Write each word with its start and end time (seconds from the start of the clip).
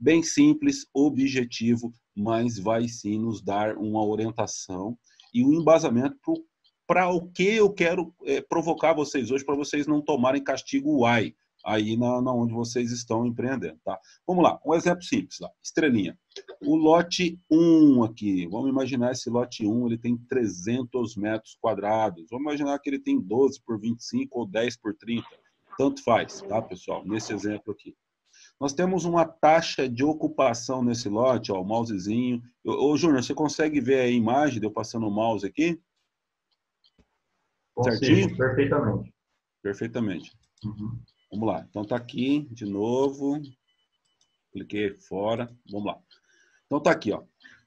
bem 0.00 0.22
simples, 0.22 0.86
objetivo, 0.92 1.92
mas 2.16 2.58
vai 2.58 2.88
sim 2.88 3.18
nos 3.18 3.42
dar 3.42 3.76
uma 3.76 4.04
orientação 4.04 4.98
e 5.32 5.44
um 5.44 5.52
embasamento 5.52 6.34
para 6.86 7.08
o 7.10 7.28
que 7.30 7.56
eu 7.56 7.70
quero 7.70 8.14
é, 8.24 8.40
provocar 8.40 8.94
vocês 8.94 9.30
hoje, 9.30 9.44
para 9.44 9.54
vocês 9.54 9.86
não 9.86 10.00
tomarem 10.00 10.42
castigo 10.42 11.00
uai 11.00 11.34
aí 11.64 11.96
na, 11.96 12.22
na, 12.22 12.32
onde 12.32 12.54
vocês 12.54 12.90
estão 12.90 13.26
empreendendo, 13.26 13.78
tá? 13.84 13.98
Vamos 14.26 14.42
lá, 14.42 14.58
um 14.64 14.74
exemplo 14.74 15.02
simples, 15.02 15.38
lá, 15.38 15.50
estrelinha. 15.62 16.18
O 16.62 16.76
lote 16.76 17.38
1 17.50 18.04
aqui, 18.04 18.46
vamos 18.46 18.70
imaginar 18.70 19.12
esse 19.12 19.28
lote 19.28 19.66
1, 19.66 19.86
ele 19.86 19.98
tem 19.98 20.16
300 20.16 21.16
metros 21.16 21.58
quadrados. 21.60 22.26
Vamos 22.30 22.46
imaginar 22.46 22.78
que 22.78 22.88
ele 22.88 22.98
tem 22.98 23.20
12 23.20 23.60
por 23.66 23.78
25 23.78 24.38
ou 24.38 24.46
10 24.46 24.76
por 24.78 24.94
30. 24.94 25.26
Tanto 25.76 26.02
faz, 26.02 26.40
tá, 26.42 26.62
pessoal? 26.62 27.04
Nesse 27.04 27.32
exemplo 27.32 27.72
aqui. 27.72 27.94
Nós 28.60 28.72
temos 28.72 29.04
uma 29.04 29.24
taxa 29.24 29.88
de 29.88 30.02
ocupação 30.02 30.82
nesse 30.82 31.08
lote, 31.08 31.52
ó, 31.52 31.60
o 31.60 31.64
mousezinho. 31.64 32.42
Ô, 32.64 32.96
Júnior, 32.96 33.22
você 33.22 33.32
consegue 33.32 33.80
ver 33.80 34.00
a 34.00 34.08
imagem 34.08 34.58
de 34.58 34.66
eu 34.66 34.70
passando 34.70 35.06
o 35.06 35.10
mouse 35.10 35.46
aqui? 35.46 35.80
Consigo, 37.72 38.04
Certinho? 38.04 38.36
Perfeitamente. 38.36 39.14
Perfeitamente. 39.62 40.32
Uhum. 40.64 40.98
Vamos 41.30 41.46
lá. 41.46 41.66
Então 41.70 41.84
tá 41.84 41.94
aqui 41.94 42.48
de 42.50 42.64
novo. 42.64 43.40
Cliquei 44.52 44.98
fora. 44.98 45.48
Vamos 45.70 45.86
lá. 45.86 45.98
Então 46.66 46.80
tá 46.80 46.90
aqui, 46.90 47.12
ó. 47.12 47.22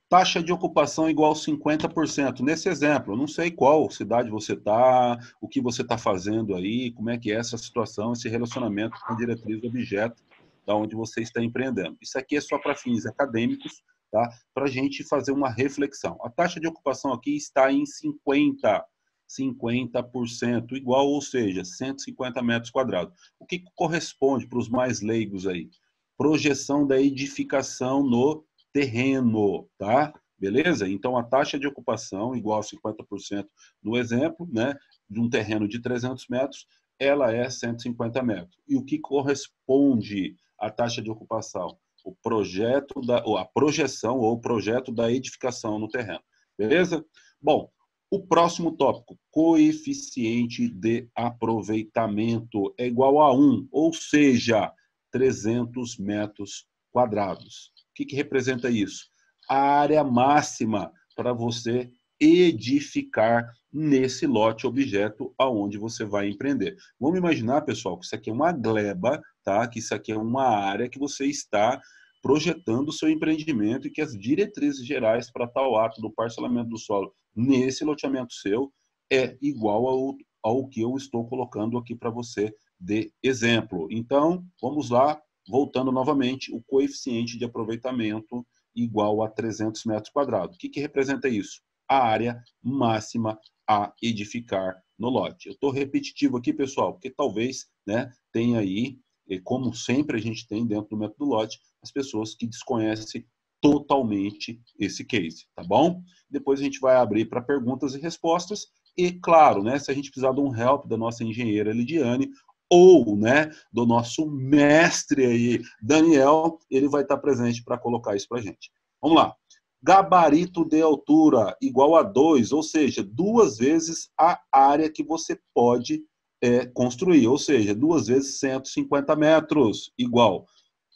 Taxa 0.10 0.44
de 0.44 0.52
ocupação 0.52 1.10
igual 1.10 1.32
50%. 1.34 2.42
Nesse 2.42 2.68
exemplo, 2.68 3.14
eu 3.14 3.18
não 3.18 3.30
sei 3.30 3.50
qual 3.50 3.90
cidade 3.90 4.30
você 4.30 4.58
tá, 4.58 5.18
o 5.40 5.48
que 5.48 5.62
você 5.62 5.84
está 5.84 5.98
fazendo 5.98 6.54
aí, 6.54 6.92
como 6.92 7.10
é 7.10 7.18
que 7.18 7.32
é 7.32 7.36
essa 7.36 7.58
situação, 7.58 8.12
esse 8.12 8.28
relacionamento 8.28 9.00
com 9.00 9.14
a 9.14 9.16
diretriz 9.16 9.62
do 9.62 9.68
objeto 9.70 10.22
da 10.72 10.76
onde 10.76 10.96
você 10.96 11.22
está 11.22 11.44
empreendendo. 11.44 11.98
Isso 12.02 12.18
aqui 12.18 12.38
é 12.38 12.42
só 12.42 12.58
para 12.58 12.76
fins 12.76 13.06
acadêmicos, 13.06 13.84
tá? 14.10 14.30
Para 14.54 14.66
a 14.66 14.70
gente 14.70 15.04
fazer 15.04 15.34
uma 15.34 15.50
reflexão. 15.50 16.18
A 16.24 16.30
taxa 16.30 16.60
de 16.62 16.68
ocupação 16.68 17.12
aqui 17.12 17.36
está 17.36 17.72
em 17.72 17.86
50 17.86 18.86
50% 19.30 20.74
igual, 20.74 21.08
ou 21.08 21.22
seja, 21.22 21.64
150 21.64 22.42
metros 22.42 22.70
quadrados. 22.70 23.14
O 23.40 23.46
que 23.46 23.64
corresponde 23.76 24.46
para 24.46 24.60
os 24.60 24.68
mais 24.68 25.00
leigos 25.00 25.48
aí? 25.48 25.70
Projeção 26.18 26.86
da 26.86 27.02
edificação 27.02 28.04
no 28.04 28.44
terreno, 28.74 29.70
tá? 29.78 30.14
Beleza? 30.38 30.90
Então, 30.90 31.18
a 31.18 31.24
taxa 31.24 31.58
de 31.58 31.66
ocupação 31.66 32.36
igual 32.36 32.60
a 32.60 32.64
50% 32.64 33.48
no 33.82 33.96
exemplo, 33.96 34.50
né, 34.52 34.76
de 35.10 35.22
um 35.22 35.30
terreno 35.30 35.66
de 35.66 35.80
300 35.80 36.28
metros, 36.28 36.66
ela 37.00 37.34
é 37.34 37.50
150 37.50 38.22
metros. 38.22 38.60
E 38.68 38.76
o 38.76 38.84
que 38.84 39.00
corresponde 39.00 40.36
à 40.62 40.70
taxa 40.70 41.02
de 41.02 41.10
ocupação? 41.10 41.78
O 42.06 42.16
projeto 42.16 43.02
da, 43.02 43.24
ou 43.26 43.38
a 43.38 43.46
projeção 43.46 44.20
ou 44.20 44.34
o 44.34 44.40
projeto 44.40 44.92
da 44.92 45.12
edificação 45.12 45.78
no 45.78 45.88
terreno. 45.88 46.22
Beleza? 46.58 47.04
Bom, 47.42 47.70
o 48.10 48.20
próximo 48.28 48.72
tópico, 48.74 49.18
coeficiente 49.32 50.68
de 50.68 51.10
aproveitamento 51.16 52.74
é 52.78 52.86
igual 52.86 53.22
a 53.22 53.34
1, 53.34 53.68
ou 53.72 53.94
seja, 53.94 54.72
300 55.12 55.98
metros 55.98 56.66
quadrados. 56.92 57.72
O 57.92 57.94
que, 57.96 58.06
que 58.06 58.16
representa 58.16 58.70
isso? 58.70 59.06
A 59.50 59.58
área 59.58 60.04
máxima 60.04 60.92
para 61.16 61.34
você 61.34 61.90
edificar 62.20 63.52
nesse 63.74 64.28
lote 64.28 64.68
objeto 64.68 65.34
aonde 65.38 65.78
você 65.78 66.06
vai 66.06 66.30
empreender. 66.30 66.76
Vamos 67.00 67.18
imaginar, 67.18 67.62
pessoal, 67.62 67.98
que 67.98 68.06
isso 68.06 68.16
aqui 68.16 68.30
é 68.30 68.34
uma 68.34 68.52
gleba, 68.52 69.22
tá? 69.44 69.68
Que 69.68 69.80
isso 69.80 69.94
aqui 69.94 70.12
é 70.12 70.18
uma 70.18 70.48
área 70.48 70.90
que 70.90 71.00
você 71.00 71.26
está 71.26 71.80
projetando 72.22 72.90
o 72.90 72.94
seu 72.94 73.10
empreendimento 73.10 73.88
e 73.88 73.92
que 73.92 74.02
as 74.02 74.18
diretrizes 74.18 74.86
gerais 74.86 75.32
para 75.32 75.48
tal 75.48 75.78
ato 75.78 76.00
do 76.00 76.12
parcelamento 76.12 76.70
do 76.70 76.78
solo 76.78 77.14
nesse 77.36 77.84
loteamento 77.84 78.34
seu 78.34 78.72
é 79.12 79.38
igual 79.42 79.88
ao, 79.88 80.16
ao 80.44 80.68
que 80.68 80.82
eu 80.82 80.96
estou 80.96 81.28
colocando 81.28 81.78
aqui 81.78 81.96
para 81.96 82.10
você 82.10 82.54
de 82.80 83.12
exemplo. 83.22 83.88
Então, 83.92 84.46
vamos 84.62 84.90
lá, 84.90 85.22
voltando 85.48 85.92
novamente, 85.92 86.54
o 86.54 86.62
coeficiente 86.62 87.38
de 87.38 87.46
aproveitamento 87.46 88.46
igual 88.76 89.22
a 89.22 89.30
300 89.30 89.84
metros 89.86 90.12
quadrados. 90.12 90.56
O 90.56 90.60
que, 90.60 90.70
que 90.70 90.80
representa 90.80 91.28
isso? 91.28 91.62
A 91.88 91.98
área 91.98 92.42
máxima 92.64 93.38
a 93.68 93.94
edificar 94.02 94.82
no 94.98 95.10
lote. 95.10 95.48
Eu 95.48 95.54
estou 95.54 95.72
repetitivo 95.72 96.38
aqui, 96.38 96.54
pessoal, 96.54 96.94
porque 96.94 97.10
talvez 97.10 97.68
né, 97.86 98.12
tenha 98.32 98.60
aí, 98.60 98.98
como 99.40 99.74
sempre 99.74 100.18
a 100.18 100.22
gente 100.22 100.48
tem 100.48 100.66
dentro 100.66 100.90
do 100.90 100.98
método 100.98 101.26
lote, 101.26 101.60
as 101.82 101.92
pessoas 101.92 102.36
que 102.36 102.48
desconhecem 102.48 103.26
totalmente 103.62 104.60
esse 104.80 105.06
case, 105.06 105.46
tá 105.56 105.64
bom? 105.64 106.02
Depois 106.30 106.60
a 106.60 106.64
gente 106.64 106.80
vai 106.80 106.96
abrir 106.96 107.26
para 107.26 107.42
perguntas 107.42 107.94
e 107.94 108.00
respostas 108.00 108.68
e, 108.98 109.12
claro, 109.14 109.64
né, 109.64 109.80
se 109.80 109.90
a 109.92 109.94
gente 109.94 110.10
precisar 110.10 110.34
de 110.34 110.42
um 110.42 110.54
help 110.54 110.86
da 110.86 110.98
nossa 110.98 111.24
engenheira 111.24 111.72
Lidiane 111.72 112.30
ou, 112.70 113.16
né, 113.16 113.52
do 113.72 113.86
nosso 113.86 114.30
mestre 114.30 115.26
aí, 115.26 115.62
Daniel, 115.82 116.58
ele 116.70 116.88
vai 116.88 117.04
estar 117.04 117.18
presente 117.18 117.64
para 117.64 117.78
colocar 117.78 118.16
isso 118.16 118.28
para 118.28 118.40
a 118.40 118.42
gente. 118.42 118.72
Vamos 119.02 119.18
lá. 119.18 119.36
Gabarito 119.84 120.64
de 120.64 120.82
altura 120.82 121.58
igual 121.62 121.96
a 121.96 122.04
2, 122.04 122.52
ou 122.52 122.62
seja, 122.62 123.04
duas 123.04 123.58
vezes 123.58 124.10
a 124.18 124.40
área 124.52 124.92
que 124.92 125.04
você 125.04 125.40
pode 125.54 126.04
é, 126.42 126.66
construir, 126.66 127.28
ou 127.28 127.38
seja, 127.38 127.76
duas 127.76 128.08
vezes 128.08 128.40
150 128.40 129.16
metros, 129.16 129.92
igual, 129.98 130.46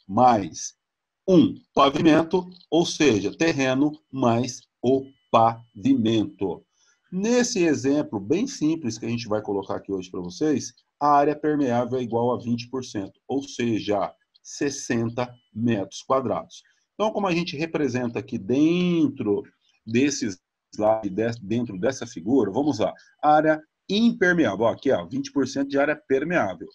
mais 0.08 0.74
um 1.28 1.54
pavimento, 1.74 2.48
ou 2.70 2.84
seja, 2.84 3.36
terreno 3.36 3.92
mais 4.10 4.62
o 4.82 5.04
pavimento. 5.30 6.64
Nesse 7.10 7.64
exemplo 7.64 8.18
bem 8.20 8.46
simples 8.46 8.98
que 8.98 9.06
a 9.06 9.08
gente 9.08 9.28
vai 9.28 9.40
colocar 9.40 9.76
aqui 9.76 9.92
hoje 9.92 10.10
para 10.10 10.20
vocês, 10.20 10.72
a 11.00 11.08
área 11.08 11.36
permeável 11.36 11.98
é 11.98 12.02
igual 12.02 12.34
a 12.34 12.38
20%, 12.38 13.10
ou 13.28 13.42
seja, 13.42 14.12
60 14.42 15.28
metros 15.54 16.02
quadrados. 16.02 16.62
Então, 16.94 17.10
como 17.10 17.26
a 17.26 17.34
gente 17.34 17.56
representa 17.56 18.18
aqui 18.18 18.38
dentro 18.38 19.42
desses 19.86 20.38
dentro 21.42 21.78
dessa 21.78 22.06
figura, 22.06 22.50
vamos 22.50 22.80
lá. 22.80 22.92
Área 23.22 23.62
impermeável, 23.88 24.66
ó, 24.66 24.68
aqui 24.70 24.90
ó, 24.90 25.06
20% 25.06 25.66
de 25.66 25.78
área 25.78 25.96
permeável. 25.96 26.68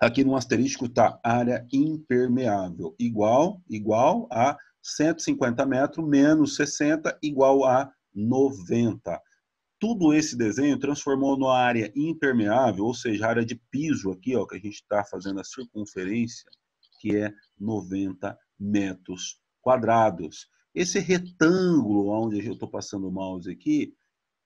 Aqui 0.00 0.24
no 0.24 0.36
asterístico 0.36 0.86
está 0.86 1.18
área 1.22 1.66
impermeável, 1.72 2.94
igual, 2.98 3.62
igual 3.68 4.28
a 4.30 4.56
150 4.82 5.64
metros 5.64 6.06
menos 6.06 6.56
60, 6.56 7.18
igual 7.22 7.64
a 7.64 7.90
90. 8.14 9.20
Tudo 9.78 10.12
esse 10.12 10.36
desenho 10.36 10.78
transformou 10.78 11.38
numa 11.38 11.56
área 11.56 11.92
impermeável, 11.96 12.84
ou 12.84 12.94
seja, 12.94 13.28
área 13.28 13.44
de 13.44 13.60
piso 13.70 14.10
aqui, 14.10 14.36
ó, 14.36 14.46
que 14.46 14.56
a 14.56 14.60
gente 14.60 14.74
está 14.74 15.04
fazendo 15.04 15.40
a 15.40 15.44
circunferência, 15.44 16.50
que 17.00 17.16
é 17.16 17.32
90 17.58 18.36
metros 18.58 19.40
quadrados. 19.60 20.48
Esse 20.74 20.98
retângulo 20.98 22.08
onde 22.08 22.44
eu 22.44 22.52
estou 22.52 22.68
passando 22.68 23.08
o 23.08 23.12
mouse 23.12 23.50
aqui, 23.50 23.94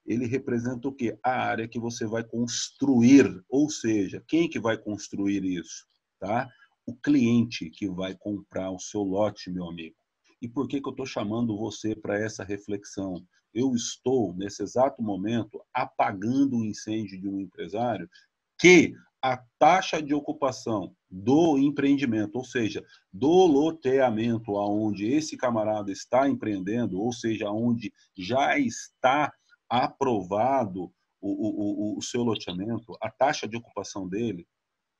ele 0.09 0.25
representa 0.25 0.87
o 0.87 0.91
quê? 0.91 1.15
A 1.23 1.31
área 1.31 1.67
que 1.67 1.79
você 1.79 2.07
vai 2.07 2.23
construir, 2.23 3.43
ou 3.47 3.69
seja, 3.69 4.23
quem 4.27 4.49
que 4.49 4.59
vai 4.59 4.75
construir 4.75 5.45
isso, 5.45 5.85
tá? 6.19 6.49
O 6.83 6.95
cliente 6.95 7.69
que 7.69 7.87
vai 7.87 8.15
comprar 8.15 8.71
o 8.71 8.79
seu 8.79 9.03
lote, 9.03 9.51
meu 9.51 9.69
amigo. 9.69 9.95
E 10.41 10.47
por 10.47 10.67
que, 10.67 10.81
que 10.81 10.87
eu 10.87 10.91
estou 10.91 11.05
chamando 11.05 11.55
você 11.55 11.95
para 11.95 12.19
essa 12.19 12.43
reflexão? 12.43 13.23
Eu 13.53 13.75
estou, 13.75 14.33
nesse 14.35 14.63
exato 14.63 15.03
momento, 15.03 15.61
apagando 15.71 16.57
o 16.57 16.65
incêndio 16.65 17.21
de 17.21 17.29
um 17.29 17.39
empresário 17.39 18.09
que 18.57 18.95
a 19.21 19.37
taxa 19.59 20.01
de 20.01 20.13
ocupação 20.13 20.95
do 21.07 21.59
empreendimento, 21.59 22.35
ou 22.35 22.45
seja, 22.45 22.83
do 23.13 23.45
loteamento 23.45 24.57
aonde 24.57 25.05
esse 25.05 25.37
camarada 25.37 25.91
está 25.91 26.27
empreendendo, 26.27 26.99
ou 26.99 27.13
seja, 27.13 27.51
onde 27.51 27.93
já 28.17 28.57
está 28.57 29.31
aprovado 29.69 30.91
o, 31.21 31.93
o, 31.93 31.97
o, 31.97 32.01
seu 32.01 32.23
loteamento, 32.23 32.97
a 33.01 33.09
taxa 33.09 33.47
de 33.47 33.57
ocupação 33.57 34.07
dele, 34.07 34.47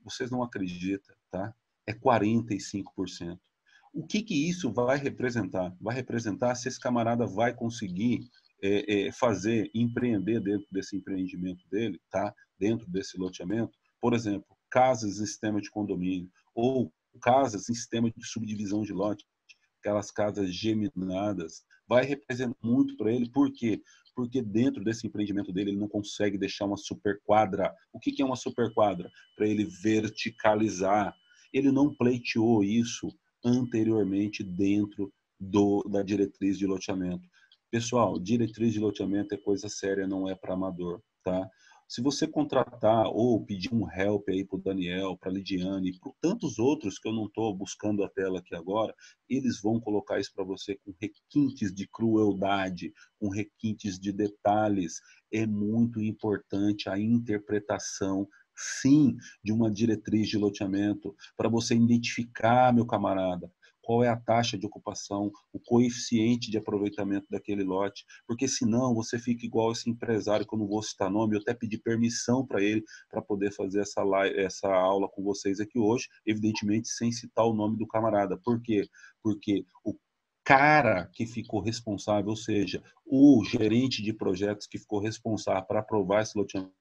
vocês 0.02 0.30
não 0.30 0.44
acreditam, 0.44 1.16
tá? 1.32 1.54
É 1.88 1.94
45%. 1.94 3.40
O 3.94 4.06
que, 4.06 4.22
que 4.22 4.50
isso 4.50 4.72
vai 4.72 4.98
representar? 4.98 5.76
Vai 5.82 5.96
representar 5.96 6.56
se 6.56 6.68
esse 6.68 6.80
camarada 6.80 7.26
vai 7.26 7.54
conseguir 7.54 8.30
é, 8.62 9.08
é, 9.08 9.12
fazer, 9.12 9.72
empreender 9.74 10.40
dentro 10.42 10.68
desse 10.72 10.96
empreendimento 10.96 11.68
dele, 11.70 12.00
tá? 12.12 12.34
Dentro 12.60 12.90
desse 12.90 13.18
loteamento, 13.18 13.78
por 14.00 14.14
exemplo, 14.14 14.56
casas 14.70 15.20
em 15.20 15.26
sistema 15.26 15.60
de 15.60 15.72
condomínio 15.72 16.30
ou 16.54 16.94
casas 17.22 17.70
em 17.70 17.74
sistema 17.74 18.12
de 18.12 18.26
subdivisão 18.26 18.84
de 18.84 18.94
lote, 18.94 19.26
aquelas 19.80 20.12
casas 20.12 20.54
geminadas, 20.54 21.64
vai 21.88 22.06
representar 22.06 22.56
muito 22.62 22.96
para 22.98 23.12
ele, 23.12 23.30
por 23.32 23.52
quê? 23.52 23.82
Porque 24.20 24.42
dentro 24.42 24.84
desse 24.84 25.08
empreendimento 25.08 25.54
dele, 25.54 25.72
ele 25.72 25.80
não 25.80 25.88
consegue 25.88 26.38
deixar 26.38 26.66
uma 26.66 26.76
super 26.76 27.22
quadra. 27.26 27.74
O 27.94 28.00
que 28.02 28.22
é 28.22 28.26
uma 28.26 28.36
super 28.36 28.74
quadra? 28.74 29.10
Para 29.34 29.48
ele 29.48 29.64
verticalizar. 29.64 31.16
Ele 31.54 31.72
não 31.72 31.96
pleiteou 31.96 32.62
isso 32.62 33.08
anteriormente 33.46 34.44
dentro 34.44 35.10
do, 35.40 35.82
da 35.90 36.04
diretriz 36.04 36.58
de 36.58 36.68
loteamento. 36.68 37.26
Pessoal, 37.72 38.20
diretriz 38.20 38.74
de 38.74 38.80
loteamento 38.82 39.34
é 39.34 39.38
coisa 39.38 39.70
séria, 39.70 40.06
não 40.06 40.28
é 40.28 40.36
para 40.36 40.54
amador, 40.54 41.02
tá? 41.24 41.50
Se 41.90 42.04
você 42.04 42.28
contratar 42.28 43.08
ou 43.08 43.44
pedir 43.44 43.74
um 43.74 43.90
help 43.90 44.30
aí 44.30 44.46
para 44.46 44.60
o 44.60 44.62
Daniel, 44.62 45.18
para 45.18 45.32
a 45.32 45.34
Lidiane, 45.34 45.98
para 45.98 46.12
tantos 46.22 46.60
outros 46.60 47.00
que 47.00 47.08
eu 47.08 47.12
não 47.12 47.26
estou 47.26 47.52
buscando 47.52 48.04
a 48.04 48.10
tela 48.10 48.38
aqui 48.38 48.54
agora, 48.54 48.94
eles 49.28 49.60
vão 49.60 49.80
colocar 49.80 50.20
isso 50.20 50.32
para 50.36 50.44
você 50.44 50.76
com 50.86 50.94
requintes 51.02 51.74
de 51.74 51.88
crueldade, 51.88 52.94
com 53.20 53.30
requintes 53.30 53.98
de 53.98 54.14
detalhes. 54.14 55.02
É 55.34 55.48
muito 55.48 56.00
importante 56.00 56.88
a 56.88 57.00
interpretação 57.00 58.28
sim 58.56 59.18
de 59.44 59.52
uma 59.52 59.72
diretriz 59.72 60.30
de 60.30 60.38
loteamento 60.38 61.16
para 61.36 61.50
você 61.50 61.74
identificar, 61.74 62.72
meu 62.72 62.86
camarada, 62.86 63.52
qual 63.90 64.04
é 64.04 64.08
a 64.08 64.16
taxa 64.16 64.56
de 64.56 64.68
ocupação, 64.68 65.32
o 65.52 65.60
coeficiente 65.60 66.52
de 66.52 66.60
aproveitamento 66.60 67.26
daquele 67.28 67.64
lote, 67.64 68.06
porque 68.28 68.48
senão 68.48 68.94
você 68.94 69.18
fica 69.18 69.44
igual 69.44 69.72
esse 69.72 69.90
empresário, 69.90 70.46
que 70.46 70.54
eu 70.54 70.60
não 70.60 70.68
vou 70.68 70.84
citar 70.84 71.10
nome, 71.10 71.36
eu 71.36 71.42
até 71.42 71.56
pedi 71.56 71.76
permissão 71.76 72.46
para 72.46 72.62
ele 72.62 72.84
para 73.10 73.20
poder 73.20 73.52
fazer 73.52 73.80
essa, 73.80 74.04
live, 74.04 74.40
essa 74.40 74.68
aula 74.68 75.10
com 75.10 75.24
vocês 75.24 75.60
aqui 75.60 75.80
hoje, 75.80 76.08
evidentemente 76.24 76.88
sem 76.88 77.12
citar 77.12 77.48
o 77.48 77.54
nome 77.56 77.78
do 77.78 77.88
camarada. 77.88 78.38
Por 78.38 78.62
quê? 78.62 78.88
Porque 79.24 79.66
o 79.84 79.96
cara 80.44 81.10
que 81.12 81.26
ficou 81.26 81.60
responsável, 81.60 82.30
ou 82.30 82.38
seja, 82.38 82.84
o 83.04 83.44
gerente 83.44 84.04
de 84.04 84.14
projetos 84.14 84.68
que 84.68 84.78
ficou 84.78 85.00
responsável 85.00 85.64
para 85.64 85.80
aprovar 85.80 86.22
esse 86.22 86.38
loteamento 86.38 86.76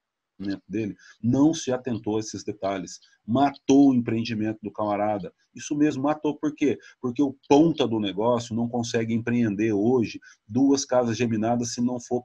dele, 0.69 0.97
não 1.23 1.53
se 1.53 1.73
atentou 1.73 2.17
a 2.17 2.21
esses 2.21 2.45
detalhes, 2.45 3.01
matou 3.27 3.91
o 3.91 3.95
empreendimento 3.95 4.59
do 4.63 4.71
camarada. 4.71 5.33
Isso 5.55 5.75
mesmo, 5.77 6.05
matou 6.05 6.37
por 6.37 6.55
quê? 6.55 6.79
Porque 7.01 7.23
o 7.23 7.37
ponta 7.49 7.87
do 7.87 7.99
negócio 7.99 8.55
não 8.55 8.69
consegue 8.69 9.13
empreender 9.13 9.73
hoje 9.73 10.21
duas 10.47 10.85
casas 10.85 11.17
geminadas 11.17 11.75
se 11.75 11.81
não 11.81 12.01
for 12.01 12.23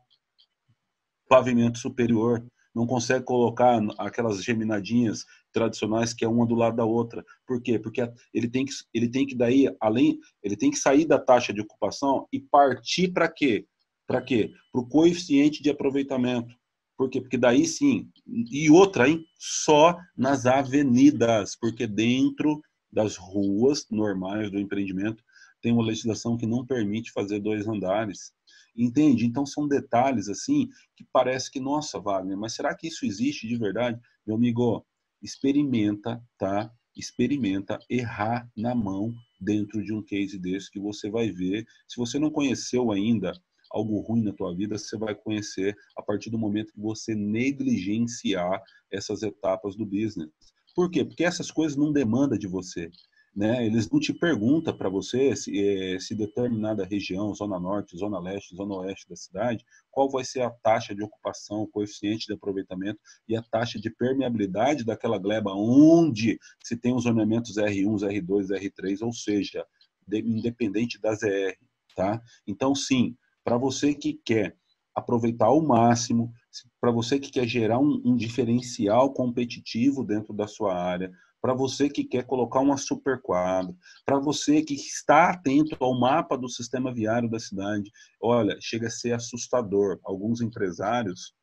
pavimento 1.28 1.80
superior. 1.80 2.46
Não 2.76 2.88
consegue 2.88 3.24
colocar 3.24 3.80
aquelas 4.00 4.44
geminadinhas 4.44 5.26
tradicionais 5.52 6.12
que 6.12 6.26
é 6.26 6.28
uma 6.28 6.46
do 6.46 6.56
lado 6.56 6.76
da 6.76 6.86
outra. 6.86 7.24
Por 7.46 7.62
quê? 7.62 7.78
Porque 7.78 8.02
ele 8.34 8.50
tem 8.50 8.66
que, 8.66 8.74
ele 8.94 9.08
tem 9.08 9.28
que 9.28 9.36
daí, 9.36 9.68
além, 9.80 10.20
ele 10.42 10.58
tem 10.58 10.72
que 10.72 10.78
sair 10.78 11.06
da 11.06 11.20
taxa 11.20 11.54
de 11.54 11.62
ocupação 11.62 12.28
e 12.32 12.40
partir 12.40 13.10
para 13.10 13.28
quê? 13.28 13.68
Para 14.08 14.22
quê? 14.22 14.52
Para 14.72 14.82
o 14.82 14.88
coeficiente 14.88 15.62
de 15.62 15.70
aproveitamento. 15.70 16.56
Por 16.98 17.10
quê? 17.10 17.20
Porque 17.22 17.38
daí 17.38 17.66
sim. 17.66 18.10
E 18.52 18.70
outra, 18.70 19.10
hein? 19.10 19.26
Só 19.38 19.98
nas 20.16 20.46
avenidas, 20.46 21.56
porque 21.56 21.88
dentro 21.88 22.62
das 22.92 23.16
ruas 23.16 23.88
normais 23.90 24.52
do 24.52 24.60
empreendimento 24.60 25.24
tem 25.62 25.72
uma 25.72 25.84
legislação 25.84 26.38
que 26.38 26.46
não 26.46 26.66
permite 26.66 27.12
fazer 27.12 27.40
dois 27.40 27.68
andares. 27.68 28.34
Entende? 28.76 29.26
Então 29.26 29.46
são 29.46 29.68
detalhes 29.68 30.28
assim 30.30 30.68
que 30.96 31.06
parece 31.12 31.50
que, 31.50 31.60
nossa, 31.60 32.00
Wagner, 32.00 32.38
mas 32.38 32.54
será 32.54 32.76
que 32.76 32.88
isso 32.88 33.06
existe 33.06 33.48
de 33.48 33.56
verdade? 33.56 34.00
Meu 34.26 34.36
amigo, 34.36 34.86
experimenta, 35.22 36.22
tá? 36.38 36.72
Experimenta 36.96 37.80
errar 37.90 38.48
na 38.56 38.76
mão 38.76 39.14
dentro 39.40 39.84
de 39.84 39.94
um 39.94 40.02
case 40.02 40.38
desse 40.38 40.70
que 40.70 40.80
você 40.80 41.10
vai 41.10 41.32
ver. 41.32 41.66
Se 41.88 41.98
você 41.98 42.20
não 42.20 42.30
conheceu 42.30 42.92
ainda 42.92 43.34
algo 43.74 44.00
ruim 44.00 44.24
na 44.24 44.32
tua 44.32 44.56
vida, 44.56 44.78
você 44.78 44.98
vai 44.98 45.16
conhecer 45.16 45.76
a 45.98 46.02
partir 46.02 46.30
do 46.30 46.38
momento 46.38 46.72
que 46.72 46.80
você 46.80 47.16
negligenciar 47.16 48.62
essas 48.92 49.24
etapas 49.24 49.76
do 49.76 49.86
business. 49.86 50.30
Por 50.76 50.90
quê? 50.90 51.04
Porque 51.04 51.24
essas 51.24 51.52
coisas 51.52 51.78
não 51.78 51.92
demandam 51.92 52.38
de 52.38 52.48
você. 52.48 52.90
Né? 53.36 53.66
Eles 53.66 53.90
não 53.90 54.00
te 54.00 54.14
perguntam 54.14 54.78
para 54.78 54.90
você 54.90 55.36
se, 55.36 55.60
é, 55.60 56.00
se 56.00 56.14
determinada 56.14 56.86
região, 56.86 57.34
zona 57.34 57.60
norte, 57.60 57.98
zona 57.98 58.20
leste, 58.20 58.56
zona 58.56 58.76
oeste 58.76 59.10
da 59.10 59.16
cidade, 59.16 59.66
qual 59.90 60.08
vai 60.08 60.24
ser 60.24 60.42
a 60.42 60.52
taxa 60.52 60.94
de 60.94 61.04
ocupação, 61.04 61.64
o 61.64 61.68
coeficiente 61.68 62.28
de 62.28 62.34
aproveitamento 62.34 63.00
e 63.28 63.36
a 63.36 63.42
taxa 63.42 63.80
de 63.80 63.90
permeabilidade 63.90 64.86
daquela 64.86 65.18
gleba, 65.18 65.52
onde 65.52 66.38
se 66.64 66.78
tem 66.78 66.94
os 66.94 67.08
ornamentos 67.08 67.56
R1, 67.56 68.02
R2, 68.02 68.50
R3, 68.50 69.02
ou 69.02 69.12
seja, 69.12 69.66
de, 70.08 70.20
independente 70.20 71.02
da 71.02 71.16
ZR. 71.16 71.58
Tá? 71.96 72.22
Então, 72.48 72.76
sim, 72.76 73.16
para 73.44 73.58
você 73.58 73.94
que 73.94 74.14
quer 74.14 74.56
aproveitar 74.96 75.48
ao 75.48 75.62
máximo, 75.62 76.32
para 76.80 76.92
você 76.92 77.20
que 77.20 77.32
quer 77.32 77.48
gerar 77.48 77.80
um, 77.80 78.02
um, 78.06 78.16
diferencial 78.16 79.12
competitivo 79.12 80.04
dentro 80.04 80.34
da 80.34 80.48
sua 80.48 80.76
área, 80.76 81.12
para 81.42 81.54
você 81.54 81.90
que 81.90 82.06
quer 82.06 82.26
colocar 82.26 82.62
uma 82.62 82.78
super 82.78 83.22
quadra, 83.22 83.76
para 84.06 84.18
você 84.18 84.62
que 84.62 84.76
está 84.76 85.32
atento 85.32 85.76
ao 85.80 86.00
mapa 86.00 86.38
do 86.38 86.48
sistema 86.48 86.94
viário 86.94 87.30
da 87.30 87.40
cidade, 87.40 87.92
olha, 88.22 88.58
chega 88.62 88.88
a 88.88 88.92
ser 88.92 89.14
assustador. 89.14 90.00
Alguns 90.06 90.40
empresários 90.40 91.34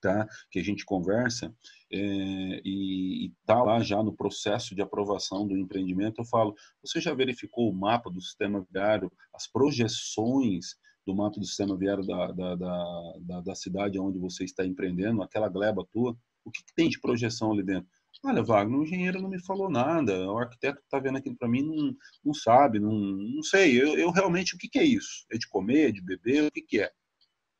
tá, 0.00 0.26
que 0.50 0.58
a 0.58 0.64
gente 0.64 0.84
conversa 0.84 1.52
é, 1.92 1.98
e 2.64 3.32
está 3.40 3.62
lá 3.62 3.80
já 3.80 4.02
no 4.02 4.14
processo 4.14 4.74
de 4.74 4.80
aprovação 4.80 5.46
do 5.46 5.56
empreendimento, 5.56 6.20
eu 6.20 6.24
falo, 6.24 6.54
você 6.82 7.00
já 7.00 7.12
verificou 7.12 7.70
o 7.70 7.74
mapa 7.74 8.10
do 8.10 8.22
sistema 8.22 8.66
viário, 8.72 9.12
as 9.34 9.46
projeções 9.46 10.76
do 11.06 11.14
mapa 11.14 11.38
do 11.38 11.46
sistema 11.46 11.76
viário 11.76 12.04
da, 12.04 12.32
da, 12.32 12.54
da, 12.56 13.40
da, 13.40 13.54
cidade 13.54 13.98
onde 13.98 14.18
você 14.18 14.44
está 14.44 14.66
empreendendo, 14.66 15.22
aquela 15.22 15.48
gleba 15.48 15.86
tua, 15.92 16.16
o 16.44 16.50
que, 16.50 16.64
que 16.64 16.74
tem 16.74 16.88
de 16.88 17.00
projeção 17.00 17.52
ali 17.52 17.62
dentro? 17.62 17.88
Olha, 18.24 18.42
Wagner, 18.42 18.78
o 18.78 18.82
engenheiro 18.82 19.20
não 19.22 19.28
me 19.28 19.40
falou 19.44 19.70
nada, 19.70 20.30
o 20.30 20.38
arquiteto 20.38 20.78
que 20.78 20.84
está 20.84 20.98
vendo 20.98 21.18
aquilo 21.18 21.36
para 21.36 21.48
mim 21.48 21.62
não, 21.62 21.94
não 22.24 22.34
sabe, 22.34 22.80
não, 22.80 22.92
não 22.92 23.42
sei, 23.42 23.80
eu, 23.80 23.96
eu 23.96 24.10
realmente, 24.10 24.56
o 24.56 24.58
que, 24.58 24.68
que 24.68 24.78
é 24.78 24.84
isso? 24.84 25.24
É 25.30 25.38
de 25.38 25.48
comer, 25.48 25.90
é 25.90 25.92
de 25.92 26.02
beber, 26.02 26.44
o 26.44 26.50
que, 26.50 26.62
que 26.62 26.80
é? 26.80 26.90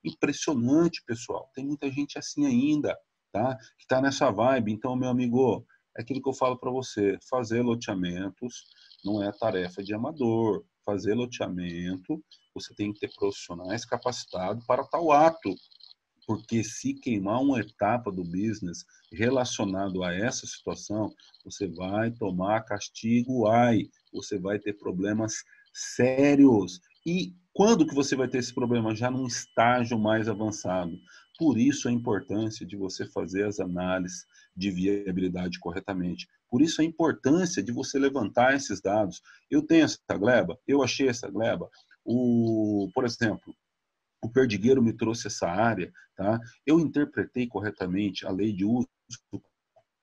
Impressionante, 0.04 1.04
pessoal, 1.06 1.50
tem 1.54 1.64
muita 1.64 1.90
gente 1.90 2.18
assim 2.18 2.46
ainda, 2.46 2.98
tá? 3.32 3.56
Que 3.56 3.84
está 3.84 4.00
nessa 4.00 4.30
vibe, 4.30 4.72
então, 4.72 4.96
meu 4.96 5.08
amigo, 5.08 5.64
é 5.96 6.02
aquilo 6.02 6.20
que 6.20 6.28
eu 6.28 6.34
falo 6.34 6.58
para 6.58 6.70
você, 6.70 7.18
fazer 7.28 7.62
loteamentos 7.62 8.64
não 9.04 9.22
é 9.22 9.30
tarefa 9.30 9.84
de 9.84 9.94
amador, 9.94 10.64
fazer 10.86 11.14
loteamento, 11.14 12.22
você 12.54 12.72
tem 12.74 12.92
que 12.92 13.00
ter 13.00 13.12
profissionais 13.14 13.84
capacitados 13.84 14.64
para 14.64 14.86
tal 14.86 15.10
ato. 15.10 15.54
Porque 16.26 16.64
se 16.64 16.94
queimar 16.94 17.42
uma 17.42 17.60
etapa 17.60 18.10
do 18.10 18.24
business 18.24 18.84
relacionado 19.12 20.02
a 20.02 20.14
essa 20.14 20.46
situação, 20.46 21.12
você 21.44 21.68
vai 21.68 22.10
tomar 22.10 22.62
castigo, 22.62 23.46
ai, 23.46 23.88
você 24.12 24.38
vai 24.38 24.58
ter 24.58 24.72
problemas 24.74 25.44
sérios. 25.72 26.80
E 27.04 27.34
quando 27.52 27.86
que 27.86 27.94
você 27.94 28.16
vai 28.16 28.28
ter 28.28 28.38
esse 28.38 28.54
problema? 28.54 28.94
Já 28.94 29.10
num 29.10 29.26
estágio 29.26 29.98
mais 29.98 30.28
avançado. 30.28 30.98
Por 31.38 31.58
isso 31.58 31.88
a 31.88 31.92
importância 31.92 32.66
de 32.66 32.76
você 32.76 33.04
fazer 33.04 33.44
as 33.44 33.60
análises 33.60 34.24
de 34.56 34.70
viabilidade 34.70 35.58
corretamente. 35.58 36.26
Por 36.48 36.62
isso 36.62 36.80
a 36.80 36.84
importância 36.84 37.62
de 37.62 37.72
você 37.72 37.98
levantar 37.98 38.54
esses 38.54 38.80
dados. 38.80 39.20
Eu 39.50 39.62
tenho 39.62 39.84
essa 39.84 39.98
gleba, 40.16 40.58
eu 40.66 40.82
achei 40.82 41.08
essa 41.08 41.28
gleba. 41.30 41.68
O, 42.04 42.88
por 42.94 43.04
exemplo, 43.04 43.54
o 44.22 44.30
Perdigueiro 44.30 44.82
me 44.82 44.92
trouxe 44.92 45.26
essa 45.26 45.48
área, 45.48 45.92
tá? 46.16 46.40
Eu 46.64 46.80
interpretei 46.80 47.46
corretamente 47.46 48.26
a 48.26 48.30
lei 48.30 48.52
de 48.52 48.64
uso 48.64 48.88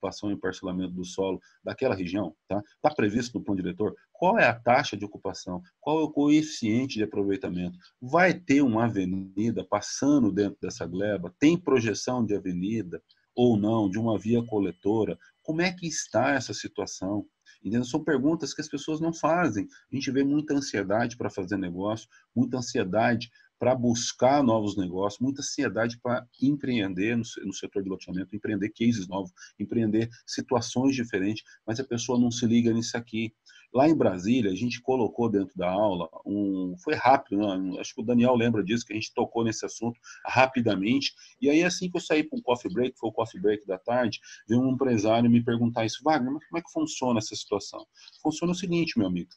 ocupação 0.03 0.31
e 0.31 0.38
parcelamento 0.38 0.93
do 0.93 1.05
solo 1.05 1.39
daquela 1.63 1.95
região, 1.95 2.36
tá? 2.48 2.62
Está 2.75 2.93
previsto 2.93 3.38
no 3.38 3.43
plano 3.43 3.62
diretor 3.62 3.95
qual 4.12 4.38
é 4.38 4.45
a 4.45 4.53
taxa 4.53 4.98
de 4.98 5.05
ocupação, 5.05 5.62
qual 5.79 6.01
é 6.01 6.03
o 6.03 6.12
coeficiente 6.12 6.95
de 6.95 7.03
aproveitamento. 7.03 7.77
Vai 8.01 8.33
ter 8.33 8.62
uma 8.62 8.86
avenida 8.86 9.63
passando 9.63 10.31
dentro 10.31 10.57
dessa 10.62 10.86
gleba? 10.86 11.33
Tem 11.39 11.57
projeção 11.57 12.25
de 12.25 12.36
avenida 12.36 13.01
ou 13.36 13.57
não, 13.57 13.89
de 13.89 13.98
uma 13.98 14.19
via 14.19 14.43
coletora? 14.43 15.17
Como 15.41 15.62
é 15.62 15.72
que 15.72 15.88
está 15.88 16.31
essa 16.31 16.53
situação? 16.53 17.25
Entendeu? 17.60 17.86
São 17.86 18.03
perguntas 18.03 18.53
que 18.53 18.62
as 18.62 18.67
pessoas 18.67 19.00
não 19.00 19.13
fazem. 19.13 19.67
A 19.91 19.95
gente 19.95 20.12
vê 20.12 20.24
muita 20.24 20.53
ansiedade 20.53 21.15
para 21.15 21.29
fazer 21.29 21.57
negócio, 21.57 22.07
muita 22.36 22.57
ansiedade 22.57 23.29
para 23.63 23.75
buscar 23.75 24.43
novos 24.43 24.75
negócios, 24.75 25.22
muita 25.22 25.41
ansiedade 25.41 25.98
para 25.98 26.27
empreender 26.41 27.15
no, 27.15 27.24
no, 27.46 27.53
setor 27.53 27.82
de 27.82 27.88
loteamento, 27.88 28.36
empreender 28.36 28.70
cases 28.72 29.08
novos, 29.08 29.32
empreender 29.58 30.10
situações 30.27 30.93
diferentes, 30.93 31.46
mas 31.65 31.79
a 31.79 31.84
pessoa 31.86 32.20
não 32.20 32.29
se 32.29 32.46
liga 32.46 32.74
nisso 32.74 32.98
aqui. 32.98 33.34
Lá 33.74 33.88
em 33.88 33.96
Brasília, 33.96 34.51
a 34.51 34.55
gente 34.55 34.82
colocou 34.82 35.29
dentro 35.29 35.58
da 35.58 35.72
aula, 35.72 36.10
um, 36.25 36.75
foi 36.84 36.93
rápido, 36.93 37.38
né? 37.38 37.79
acho 37.79 37.96
que 37.96 38.01
o 38.01 38.05
Daniel 38.05 38.36
lembra 38.36 38.62
disso, 38.62 38.86
que 38.86 38.91
a 38.91 38.98
gente 38.98 39.13
tocou 39.13 39.46
nesse 39.46 39.65
assunto 39.65 39.98
rapidamente, 40.25 41.13
e 41.39 41.50
aí 41.50 41.63
assim 41.63 41.89
que 41.89 41.96
eu 41.96 42.01
saí 42.01 42.22
para 42.22 42.38
um 42.38 42.41
coffee 42.41 42.70
break, 42.70 43.00
foi 43.00 43.12
o 43.12 43.13
coffee 43.13 43.39
break 43.39 43.65
da 43.65 43.77
tarde, 43.77 44.20
veio 44.46 44.60
um 44.60 44.74
empresário 44.74 45.32
me 45.32 45.41
perguntar 45.41 45.86
isso, 45.86 46.03
Wagner, 46.03 46.34
mas 46.34 46.46
como 46.48 46.58
é 46.60 46.62
que 46.62 46.70
funciona 46.70 47.20
essa 47.20 47.34
situação? 47.34 47.88
Funciona 48.22 48.51
o 48.51 48.55
seguinte, 48.55 49.00
meu 49.00 49.08
amigo, 49.08 49.29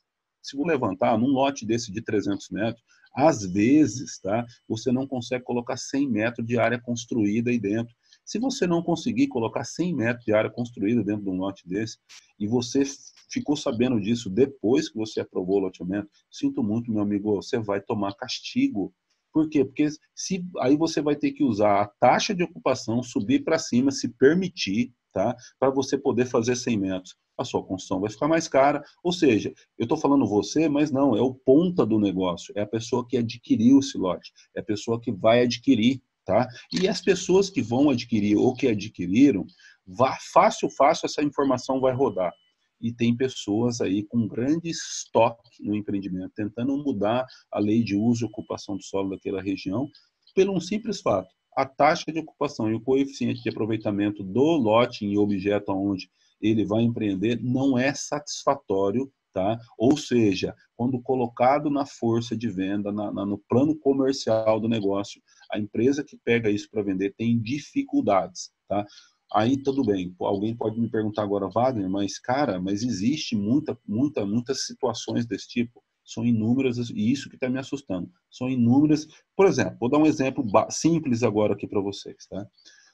se 0.42 0.56
vou 0.56 0.66
levantar 0.66 1.16
num 1.16 1.28
lote 1.28 1.64
desse 1.64 1.92
de 1.92 2.02
300 2.02 2.50
metros, 2.50 2.82
às 3.16 3.42
vezes, 3.46 4.18
tá, 4.18 4.44
você 4.68 4.92
não 4.92 5.06
consegue 5.06 5.42
colocar 5.42 5.78
100 5.78 6.10
metros 6.10 6.46
de 6.46 6.58
área 6.58 6.78
construída 6.78 7.50
aí 7.50 7.58
dentro. 7.58 7.94
Se 8.22 8.38
você 8.38 8.66
não 8.66 8.82
conseguir 8.82 9.28
colocar 9.28 9.64
100 9.64 9.94
metros 9.94 10.24
de 10.26 10.34
área 10.34 10.50
construída 10.50 11.02
dentro 11.02 11.22
de 11.24 11.30
um 11.30 11.38
lote 11.38 11.66
desse, 11.66 11.96
e 12.38 12.46
você 12.46 12.82
ficou 13.30 13.56
sabendo 13.56 13.98
disso 13.98 14.28
depois 14.28 14.90
que 14.90 14.98
você 14.98 15.20
aprovou 15.20 15.56
o 15.56 15.60
loteamento, 15.60 16.10
sinto 16.30 16.62
muito, 16.62 16.92
meu 16.92 17.00
amigo, 17.00 17.34
você 17.34 17.58
vai 17.58 17.80
tomar 17.80 18.14
castigo. 18.14 18.92
Por 19.32 19.48
quê? 19.48 19.64
Porque 19.64 19.88
se, 20.14 20.44
aí 20.60 20.76
você 20.76 21.00
vai 21.00 21.16
ter 21.16 21.32
que 21.32 21.42
usar 21.42 21.80
a 21.80 21.86
taxa 21.86 22.34
de 22.34 22.42
ocupação, 22.42 23.02
subir 23.02 23.44
para 23.44 23.58
cima, 23.58 23.90
se 23.90 24.08
permitir, 24.08 24.92
tá? 25.12 25.34
Para 25.58 25.70
você 25.70 25.96
poder 25.96 26.26
fazer 26.26 26.54
100 26.54 26.78
metros. 26.78 27.16
A 27.36 27.44
sua 27.44 27.62
construção 27.62 28.00
vai 28.00 28.10
ficar 28.10 28.28
mais 28.28 28.48
cara. 28.48 28.82
Ou 29.02 29.12
seja, 29.12 29.52
eu 29.78 29.84
estou 29.84 29.98
falando 29.98 30.26
você, 30.26 30.68
mas 30.68 30.90
não, 30.90 31.16
é 31.16 31.20
o 31.20 31.34
ponta 31.34 31.84
do 31.84 31.98
negócio. 31.98 32.52
É 32.56 32.62
a 32.62 32.66
pessoa 32.66 33.06
que 33.06 33.16
adquiriu 33.16 33.78
esse 33.78 33.98
lote. 33.98 34.32
É 34.54 34.60
a 34.60 34.64
pessoa 34.64 35.00
que 35.00 35.12
vai 35.12 35.42
adquirir, 35.42 36.00
tá? 36.24 36.48
E 36.72 36.88
as 36.88 37.00
pessoas 37.00 37.50
que 37.50 37.62
vão 37.62 37.90
adquirir 37.90 38.36
ou 38.36 38.54
que 38.54 38.68
adquiriram, 38.68 39.46
vá 39.86 40.16
fácil, 40.32 40.68
fácil 40.70 41.06
essa 41.06 41.22
informação 41.22 41.80
vai 41.80 41.92
rodar. 41.94 42.32
E 42.80 42.92
tem 42.92 43.16
pessoas 43.16 43.80
aí 43.80 44.02
com 44.02 44.26
grande 44.26 44.68
estoque 44.68 45.62
no 45.62 45.74
empreendimento, 45.74 46.32
tentando 46.34 46.76
mudar 46.76 47.26
a 47.50 47.58
lei 47.58 47.82
de 47.82 47.96
uso 47.96 48.24
e 48.24 48.28
ocupação 48.28 48.76
do 48.76 48.82
solo 48.82 49.10
daquela 49.10 49.40
região, 49.40 49.88
pelo 50.34 50.54
um 50.54 50.60
simples 50.60 51.00
fato. 51.00 51.28
A 51.56 51.64
taxa 51.64 52.12
de 52.12 52.18
ocupação 52.18 52.70
e 52.70 52.74
o 52.74 52.80
coeficiente 52.80 53.42
de 53.42 53.48
aproveitamento 53.48 54.22
do 54.22 54.42
lote 54.42 55.06
em 55.06 55.16
objeto 55.16 55.72
onde 55.72 56.10
ele 56.40 56.64
vai 56.64 56.82
empreender 56.82 57.40
não 57.42 57.78
é 57.78 57.94
satisfatório 57.94 59.10
Tá? 59.36 59.60
Ou 59.76 59.98
seja, 59.98 60.54
quando 60.74 60.98
colocado 60.98 61.68
na 61.68 61.84
força 61.84 62.34
de 62.34 62.48
venda, 62.48 62.90
na, 62.90 63.12
na, 63.12 63.26
no 63.26 63.36
plano 63.36 63.78
comercial 63.78 64.58
do 64.58 64.66
negócio, 64.66 65.20
a 65.52 65.58
empresa 65.58 66.02
que 66.02 66.16
pega 66.16 66.48
isso 66.48 66.70
para 66.70 66.82
vender 66.82 67.14
tem 67.18 67.38
dificuldades. 67.38 68.50
Tá? 68.66 68.86
Aí 69.30 69.62
tudo 69.62 69.84
bem, 69.84 70.16
alguém 70.20 70.56
pode 70.56 70.80
me 70.80 70.90
perguntar 70.90 71.22
agora, 71.22 71.50
Wagner, 71.50 71.90
mas 71.90 72.18
cara, 72.18 72.58
mas 72.58 72.82
existe 72.82 73.36
muita, 73.36 73.78
muita, 73.86 74.24
muitas 74.24 74.64
situações 74.64 75.26
desse 75.26 75.48
tipo. 75.48 75.82
São 76.02 76.24
inúmeras 76.24 76.78
e 76.88 77.12
isso 77.12 77.28
que 77.28 77.34
está 77.34 77.50
me 77.50 77.58
assustando. 77.58 78.10
São 78.30 78.48
inúmeras. 78.48 79.06
Por 79.36 79.44
exemplo, 79.44 79.76
vou 79.78 79.90
dar 79.90 79.98
um 79.98 80.06
exemplo 80.06 80.46
simples 80.70 81.22
agora 81.22 81.52
aqui 81.52 81.66
para 81.66 81.82
vocês, 81.82 82.26
tá? 82.30 82.46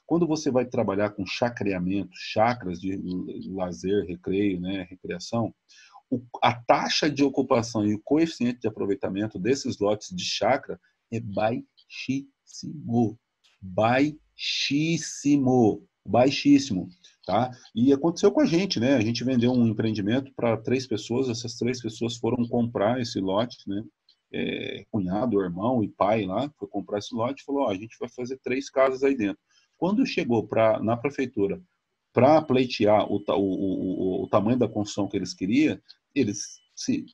Quando 0.05 0.27
você 0.27 0.51
vai 0.51 0.65
trabalhar 0.65 1.11
com 1.11 1.25
chacreamento, 1.25 2.11
chacras 2.13 2.79
de 2.79 2.97
lazer, 3.49 4.05
recreio, 4.05 4.59
né, 4.59 4.85
recreação, 4.89 5.53
a 6.41 6.53
taxa 6.53 7.09
de 7.09 7.23
ocupação 7.23 7.85
e 7.85 7.95
o 7.95 8.01
coeficiente 8.03 8.59
de 8.59 8.67
aproveitamento 8.67 9.39
desses 9.39 9.79
lotes 9.79 10.15
de 10.15 10.23
chacra 10.23 10.79
é 11.11 11.19
baixíssimo. 11.19 13.17
Baixíssimo 13.61 14.17
baixíssimo, 16.05 16.89
tá? 17.25 17.51
E 17.73 17.93
aconteceu 17.93 18.31
com 18.31 18.41
a 18.41 18.45
gente, 18.45 18.79
né? 18.79 18.95
A 18.95 19.01
gente 19.01 19.23
vendeu 19.23 19.51
um 19.51 19.67
empreendimento 19.67 20.31
para 20.35 20.57
três 20.57 20.85
pessoas, 20.85 21.29
essas 21.29 21.55
três 21.55 21.81
pessoas 21.81 22.17
foram 22.17 22.45
comprar 22.47 22.99
esse 22.99 23.19
lote, 23.19 23.57
né? 23.67 23.83
É, 24.35 24.85
cunhado, 24.91 25.41
irmão 25.41 25.83
e 25.83 25.87
pai 25.87 26.25
lá, 26.25 26.51
foi 26.57 26.67
comprar 26.67 26.97
esse 26.97 27.13
lote 27.13 27.41
e 27.41 27.45
falou, 27.45 27.63
ó, 27.63 27.69
a 27.69 27.75
gente 27.75 27.95
vai 27.99 28.09
fazer 28.09 28.39
três 28.43 28.69
casas 28.69 29.03
aí 29.03 29.15
dentro. 29.15 29.39
Quando 29.83 30.05
chegou 30.05 30.47
pra, 30.47 30.79
na 30.79 30.95
prefeitura 30.95 31.61
para 32.13 32.41
pleitear 32.41 33.05
o, 33.11 33.17
o, 33.17 33.33
o, 33.33 34.23
o 34.23 34.27
tamanho 34.29 34.57
da 34.57 34.65
construção 34.65 35.09
que 35.09 35.17
eles 35.17 35.33
queriam, 35.33 35.77
eles 36.15 36.61
se 36.73 37.05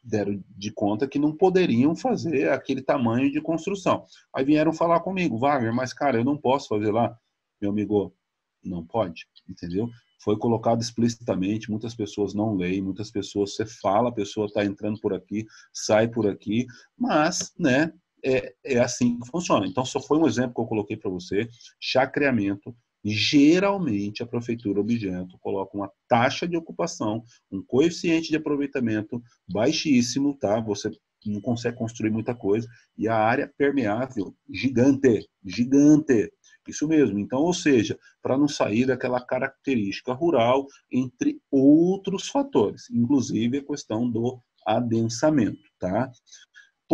deram 0.00 0.40
de 0.56 0.70
conta 0.70 1.08
que 1.08 1.18
não 1.18 1.36
poderiam 1.36 1.96
fazer 1.96 2.48
aquele 2.50 2.80
tamanho 2.80 3.28
de 3.28 3.40
construção. 3.40 4.04
Aí 4.32 4.44
vieram 4.44 4.72
falar 4.72 5.00
comigo, 5.00 5.36
Wagner, 5.36 5.74
mas 5.74 5.92
cara, 5.92 6.16
eu 6.16 6.24
não 6.24 6.38
posso 6.38 6.68
fazer 6.68 6.92
lá. 6.92 7.12
Meu 7.60 7.72
amigo, 7.72 8.14
não 8.62 8.86
pode, 8.86 9.26
entendeu? 9.48 9.88
Foi 10.22 10.38
colocado 10.38 10.80
explicitamente, 10.80 11.72
muitas 11.72 11.92
pessoas 11.92 12.34
não 12.34 12.54
leem, 12.54 12.82
muitas 12.82 13.10
pessoas 13.10 13.56
você 13.56 13.66
fala, 13.66 14.10
a 14.10 14.14
pessoa 14.14 14.46
está 14.46 14.64
entrando 14.64 15.00
por 15.00 15.12
aqui, 15.12 15.44
sai 15.72 16.06
por 16.06 16.28
aqui, 16.28 16.66
mas, 16.96 17.52
né, 17.58 17.92
é, 18.24 18.54
é 18.64 18.78
assim 18.78 19.18
que 19.18 19.28
funciona. 19.28 19.66
Então, 19.66 19.84
só 19.84 20.00
foi 20.00 20.18
um 20.18 20.26
exemplo 20.26 20.54
que 20.54 20.60
eu 20.60 20.66
coloquei 20.66 20.96
para 20.96 21.10
você, 21.10 21.48
chacreamento, 21.80 22.74
geralmente 23.04 24.22
a 24.22 24.26
prefeitura 24.26 24.80
objeto 24.80 25.36
coloca 25.40 25.76
uma 25.76 25.90
taxa 26.08 26.46
de 26.46 26.56
ocupação, 26.56 27.24
um 27.50 27.62
coeficiente 27.62 28.28
de 28.28 28.36
aproveitamento 28.36 29.20
baixíssimo, 29.48 30.36
tá? 30.38 30.60
Você 30.60 30.90
não 31.26 31.40
consegue 31.40 31.76
construir 31.76 32.10
muita 32.10 32.34
coisa 32.34 32.68
e 32.96 33.08
a 33.08 33.16
área 33.16 33.52
permeável 33.56 34.34
gigante, 34.48 35.28
gigante. 35.44 36.32
Isso 36.66 36.86
mesmo. 36.86 37.18
Então, 37.18 37.40
ou 37.40 37.52
seja, 37.52 37.98
para 38.22 38.38
não 38.38 38.46
sair 38.46 38.86
daquela 38.86 39.20
característica 39.20 40.12
rural, 40.12 40.66
entre 40.90 41.40
outros 41.50 42.28
fatores, 42.28 42.88
inclusive 42.90 43.58
a 43.58 43.64
questão 43.64 44.08
do 44.08 44.40
adensamento, 44.64 45.58
tá? 45.78 46.10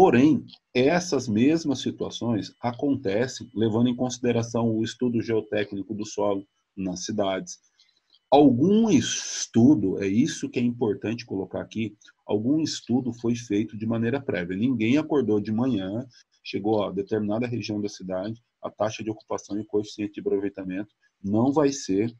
Porém, 0.01 0.47
essas 0.73 1.27
mesmas 1.27 1.81
situações 1.81 2.55
acontecem 2.61 3.51
levando 3.53 3.89
em 3.89 3.97
consideração 3.97 4.71
o 4.71 4.85
estudo 4.85 5.21
geotécnico 5.21 5.93
do 5.93 6.07
solo 6.07 6.47
nas 6.77 7.05
cidades. 7.05 7.59
Algum 8.31 8.89
estudo, 8.91 10.01
é 10.01 10.07
isso 10.07 10.49
que 10.49 10.61
é 10.61 10.63
importante 10.63 11.27
colocar 11.27 11.61
aqui, 11.61 11.97
algum 12.25 12.63
estudo 12.63 13.13
foi 13.13 13.35
feito 13.35 13.77
de 13.77 13.87
maneira 13.87 14.21
prévia. 14.21 14.57
Ninguém 14.57 14.99
acordou 14.99 15.41
de 15.41 15.51
manhã, 15.51 16.07
chegou 16.45 16.85
a 16.85 16.93
determinada 16.93 17.49
região 17.49 17.81
da 17.81 17.89
cidade, 17.89 18.41
a 18.63 18.71
taxa 18.71 19.03
de 19.03 19.11
ocupação 19.11 19.59
e 19.59 19.63
o 19.63 19.67
coeficiente 19.67 20.13
de 20.13 20.21
aproveitamento 20.21 20.95
não 21.21 21.53
vai 21.53 21.73
ser. 21.73 22.15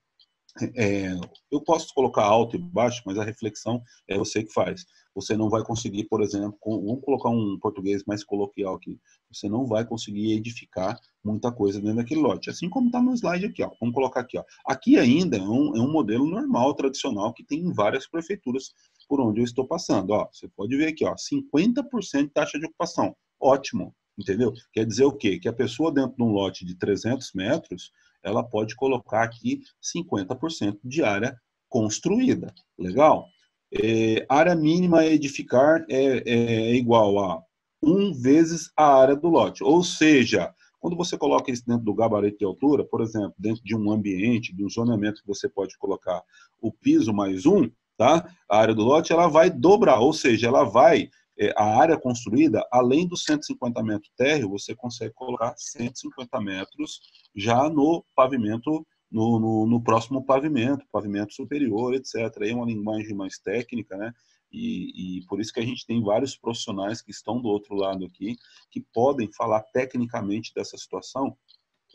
É, 0.75 1.13
eu 1.53 1.61
posso 1.61 1.95
colocar 1.95 2.25
alto 2.25 2.57
e 2.57 2.59
baixo, 2.59 3.05
mas 3.07 3.17
a 3.19 3.25
reflexão 3.25 3.81
é 4.09 4.19
você 4.19 4.43
que 4.43 4.53
faz. 4.53 4.85
Você 5.21 5.37
não 5.37 5.49
vai 5.49 5.65
conseguir, 5.65 6.05
por 6.05 6.23
exemplo, 6.23 6.57
com, 6.61 6.81
vamos 6.81 7.05
colocar 7.05 7.29
um 7.29 7.59
português 7.59 8.05
mais 8.07 8.23
coloquial 8.23 8.77
aqui, 8.77 9.01
você 9.33 9.49
não 9.49 9.67
vai 9.67 9.85
conseguir 9.85 10.33
edificar 10.33 10.97
muita 11.25 11.51
coisa 11.51 11.81
dentro 11.81 11.97
daquele 11.97 12.21
lote. 12.21 12.51
Assim 12.51 12.69
como 12.69 12.87
está 12.87 13.03
no 13.03 13.13
slide 13.15 13.47
aqui, 13.47 13.63
ó. 13.63 13.71
Vamos 13.81 13.95
colocar 13.95 14.21
aqui, 14.21 14.39
ó. 14.39 14.45
Aqui 14.65 14.97
ainda 14.97 15.37
é 15.37 15.43
um, 15.43 15.77
é 15.77 15.81
um 15.81 15.91
modelo 15.91 16.25
normal, 16.25 16.73
tradicional, 16.75 17.33
que 17.33 17.45
tem 17.45 17.59
em 17.61 17.73
várias 17.73 18.07
prefeituras 18.07 18.73
por 19.09 19.21
onde 19.21 19.41
eu 19.41 19.45
estou 19.45 19.67
passando. 19.67 20.11
Ó, 20.11 20.29
você 20.33 20.49
pode 20.49 20.77
ver 20.77 20.89
aqui, 20.89 21.05
ó, 21.05 21.15
50% 21.17 22.23
de 22.23 22.29
taxa 22.29 22.59
de 22.59 22.67
ocupação. 22.67 23.17
Ótimo 23.41 23.93
entendeu? 24.19 24.53
Quer 24.73 24.85
dizer 24.85 25.05
o 25.05 25.13
quê? 25.13 25.39
Que 25.39 25.49
a 25.49 25.53
pessoa 25.53 25.93
dentro 25.93 26.17
de 26.17 26.23
um 26.25 26.33
lote 26.33 26.65
de 26.65 26.75
300 26.75 27.33
metros, 27.35 27.93
ela 28.23 28.43
pode 28.43 28.75
colocar 28.75 29.23
aqui 29.23 29.63
50% 29.81 30.81
de 30.83 31.03
área 31.05 31.39
construída. 31.69 32.53
Legal? 32.77 33.29
É, 33.73 34.25
área 34.29 34.55
mínima 34.55 35.01
a 35.01 35.07
edificar 35.07 35.85
é, 35.91 36.23
é, 36.27 36.71
é 36.71 36.75
igual 36.75 37.19
a 37.19 37.43
1 37.83 38.13
vezes 38.15 38.71
a 38.77 39.01
área 39.01 39.17
do 39.17 39.29
lote. 39.29 39.63
Ou 39.63 39.83
seja, 39.83 40.53
quando 40.81 40.97
você 40.97 41.19
coloca 41.19 41.51
isso 41.51 41.65
dentro 41.67 41.85
do 41.85 41.95
gabarito 41.95 42.39
de 42.39 42.45
altura, 42.45 42.85
por 42.85 43.01
exemplo, 43.01 43.35
dentro 43.39 43.63
de 43.63 43.77
um 43.77 43.91
ambiente, 43.91 44.55
de 44.55 44.65
um 44.65 44.71
zonamento 44.71 45.21
que 45.21 45.27
você 45.27 45.49
pode 45.49 45.77
colocar 45.79 46.23
o 46.61 46.73
piso 46.73 47.13
mais 47.13 47.47
um, 47.47 47.69
tá? 47.97 48.29
A 48.49 48.59
área 48.59 48.75
do 48.75 48.83
lote, 48.85 49.13
ela 49.13 49.29
vai 49.29 49.51
dobrar, 49.51 49.99
ou 50.01 50.13
seja, 50.13 50.47
ela 50.49 50.65
vai 50.65 51.11
é, 51.39 51.53
a 51.57 51.79
área 51.79 51.99
construída, 51.99 52.67
além 52.71 53.07
dos 53.07 53.25
150 53.25 53.83
metros 53.83 54.11
térreo, 54.17 54.51
você 54.51 54.75
consegue 54.75 55.15
colocar 55.15 55.55
150 55.57 56.41
metros 56.41 57.01
já 57.35 57.69
no 57.69 58.05
pavimento, 58.15 58.85
no, 59.11 59.39
no, 59.39 59.67
no 59.67 59.83
próximo 59.83 60.25
pavimento, 60.25 60.87
pavimento 60.93 61.35
superior, 61.35 61.95
etc. 61.95 62.15
Aí 62.43 62.51
é 62.51 62.55
uma 62.55 62.67
linguagem 62.67 63.15
mais 63.15 63.39
técnica, 63.39 63.97
né? 63.97 64.13
E, 64.51 65.19
e, 65.19 65.27
por 65.27 65.41
isso 65.41 65.53
que 65.53 65.61
a 65.61 65.65
gente 65.65 65.87
tem 65.87 66.03
vários 66.03 66.37
profissionais 66.37 67.03
que 67.03 67.11
estão 67.11 67.41
do 67.41 67.49
outro 67.49 67.75
lado 67.75 68.05
aqui, 68.05 68.37
que 68.71 68.81
podem 68.95 69.31
falar 69.33 69.61
tecnicamente 69.73 70.53
dessa 70.55 70.77
situação 70.79 71.37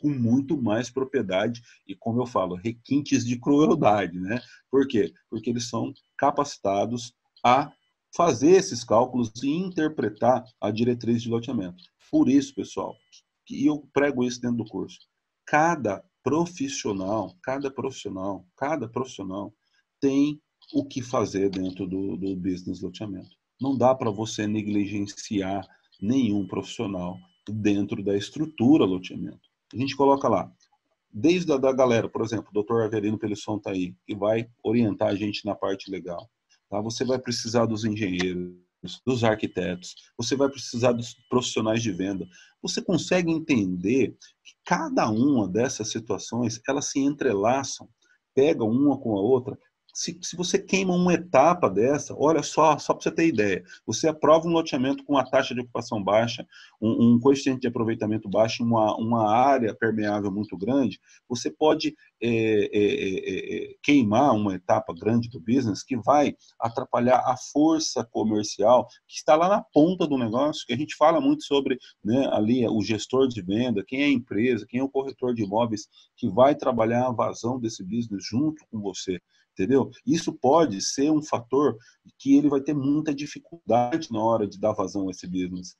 com 0.00 0.08
muito 0.08 0.60
mais 0.60 0.90
propriedade 0.90 1.62
e, 1.86 1.94
como 1.94 2.20
eu 2.20 2.26
falo, 2.26 2.54
requintes 2.54 3.24
de 3.24 3.38
crueldade, 3.38 4.18
né? 4.18 4.40
Por 4.70 4.86
quê? 4.86 5.12
Porque 5.28 5.50
eles 5.50 5.68
são 5.68 5.92
capacitados 6.16 7.12
a 7.44 7.72
fazer 8.14 8.52
esses 8.52 8.84
cálculos 8.84 9.32
e 9.42 9.48
interpretar 9.48 10.44
a 10.60 10.70
diretriz 10.70 11.22
de 11.22 11.28
loteamento. 11.28 11.82
Por 12.10 12.28
isso, 12.28 12.54
pessoal, 12.54 12.94
que 13.44 13.66
eu 13.66 13.88
prego 13.92 14.24
isso 14.24 14.40
dentro 14.40 14.58
do 14.58 14.66
curso. 14.66 14.98
Cada 15.44 16.04
profissional, 16.24 17.36
cada 17.42 17.70
profissional, 17.70 18.46
cada 18.56 18.88
profissional 18.88 19.54
tem 20.00 20.40
o 20.72 20.84
que 20.84 21.02
fazer 21.02 21.50
dentro 21.50 21.86
do, 21.86 22.16
do 22.16 22.34
business 22.34 22.80
loteamento. 22.80 23.36
Não 23.60 23.76
dá 23.76 23.94
para 23.94 24.10
você 24.10 24.46
negligenciar 24.46 25.64
nenhum 26.00 26.46
profissional 26.46 27.18
dentro 27.48 28.02
da 28.02 28.16
estrutura 28.16 28.86
loteamento. 28.86 29.48
A 29.72 29.76
gente 29.76 29.94
coloca 29.94 30.26
lá, 30.26 30.50
desde 31.12 31.52
a 31.52 31.58
da 31.58 31.72
galera, 31.72 32.08
por 32.08 32.22
exemplo, 32.22 32.48
o 32.50 32.54
doutor 32.54 32.82
Avelino 32.82 33.18
Pelisson 33.18 33.58
está 33.58 33.70
aí, 33.70 33.94
que 34.06 34.14
vai 34.14 34.48
orientar 34.62 35.08
a 35.08 35.14
gente 35.14 35.44
na 35.44 35.54
parte 35.54 35.90
legal. 35.90 36.28
Tá? 36.70 36.80
Você 36.80 37.04
vai 37.04 37.18
precisar 37.18 37.66
dos 37.66 37.84
engenheiros, 37.84 38.54
dos 39.06 39.24
arquitetos, 39.24 39.94
você 40.16 40.36
vai 40.36 40.48
precisar 40.48 40.92
dos 40.92 41.14
profissionais 41.28 41.82
de 41.82 41.92
venda. 41.92 42.28
Você 42.62 42.82
consegue 42.82 43.30
entender 43.30 44.16
que 44.44 44.54
cada 44.64 45.08
uma 45.08 45.48
dessas 45.48 45.90
situações, 45.90 46.60
elas 46.68 46.86
se 46.86 46.98
entrelaçam, 47.00 47.88
pegam 48.34 48.68
uma 48.68 48.98
com 48.98 49.16
a 49.16 49.20
outra, 49.20 49.58
se, 49.94 50.18
se 50.20 50.36
você 50.36 50.58
queima 50.58 50.92
uma 50.92 51.14
etapa 51.14 51.70
dessa, 51.70 52.14
olha 52.18 52.42
só, 52.42 52.76
só 52.78 52.92
para 52.92 53.04
você 53.04 53.10
ter 53.12 53.28
ideia, 53.28 53.62
você 53.86 54.08
aprova 54.08 54.48
um 54.48 54.52
loteamento 54.52 55.04
com 55.04 55.12
uma 55.12 55.24
taxa 55.24 55.54
de 55.54 55.60
ocupação 55.60 56.02
baixa, 56.02 56.44
um, 56.82 57.14
um 57.14 57.20
coeficiente 57.20 57.60
de 57.60 57.68
aproveitamento 57.68 58.28
baixo, 58.28 58.64
uma, 58.64 58.96
uma 58.96 59.30
área 59.30 59.72
permeável 59.72 60.32
muito 60.32 60.56
grande, 60.56 61.00
você 61.28 61.48
pode 61.48 61.94
é 62.20 62.28
é, 62.72 63.66
é, 63.66 63.74
queimar 63.82 64.34
uma 64.34 64.54
etapa 64.54 64.92
grande 64.94 65.28
do 65.28 65.38
business 65.38 65.82
que 65.82 65.96
vai 65.96 66.34
atrapalhar 66.58 67.18
a 67.18 67.36
força 67.36 68.02
comercial 68.02 68.88
que 69.06 69.16
está 69.16 69.36
lá 69.36 69.48
na 69.48 69.62
ponta 69.62 70.06
do 70.06 70.18
negócio, 70.18 70.66
que 70.66 70.72
a 70.72 70.76
gente 70.76 70.96
fala 70.96 71.20
muito 71.20 71.44
sobre 71.44 71.78
né, 72.02 72.28
ali 72.32 72.66
o 72.66 72.82
gestor 72.82 73.28
de 73.28 73.42
venda, 73.42 73.84
quem 73.86 74.02
é 74.02 74.06
a 74.06 74.12
empresa, 74.12 74.66
quem 74.66 74.80
é 74.80 74.82
o 74.82 74.88
corretor 74.88 75.34
de 75.34 75.44
imóveis 75.44 75.86
que 76.16 76.28
vai 76.28 76.54
trabalhar 76.54 77.06
a 77.06 77.12
vazão 77.12 77.60
desse 77.60 77.84
business 77.84 78.24
junto 78.26 78.64
com 78.70 78.80
você 78.80 79.20
entendeu? 79.54 79.90
Isso 80.06 80.32
pode 80.32 80.80
ser 80.82 81.10
um 81.10 81.22
fator 81.22 81.76
que 82.18 82.36
ele 82.36 82.48
vai 82.48 82.60
ter 82.60 82.74
muita 82.74 83.14
dificuldade 83.14 84.12
na 84.12 84.22
hora 84.22 84.46
de 84.46 84.58
dar 84.58 84.72
vazão 84.72 85.08
a 85.08 85.10
esse 85.10 85.26
business. 85.26 85.76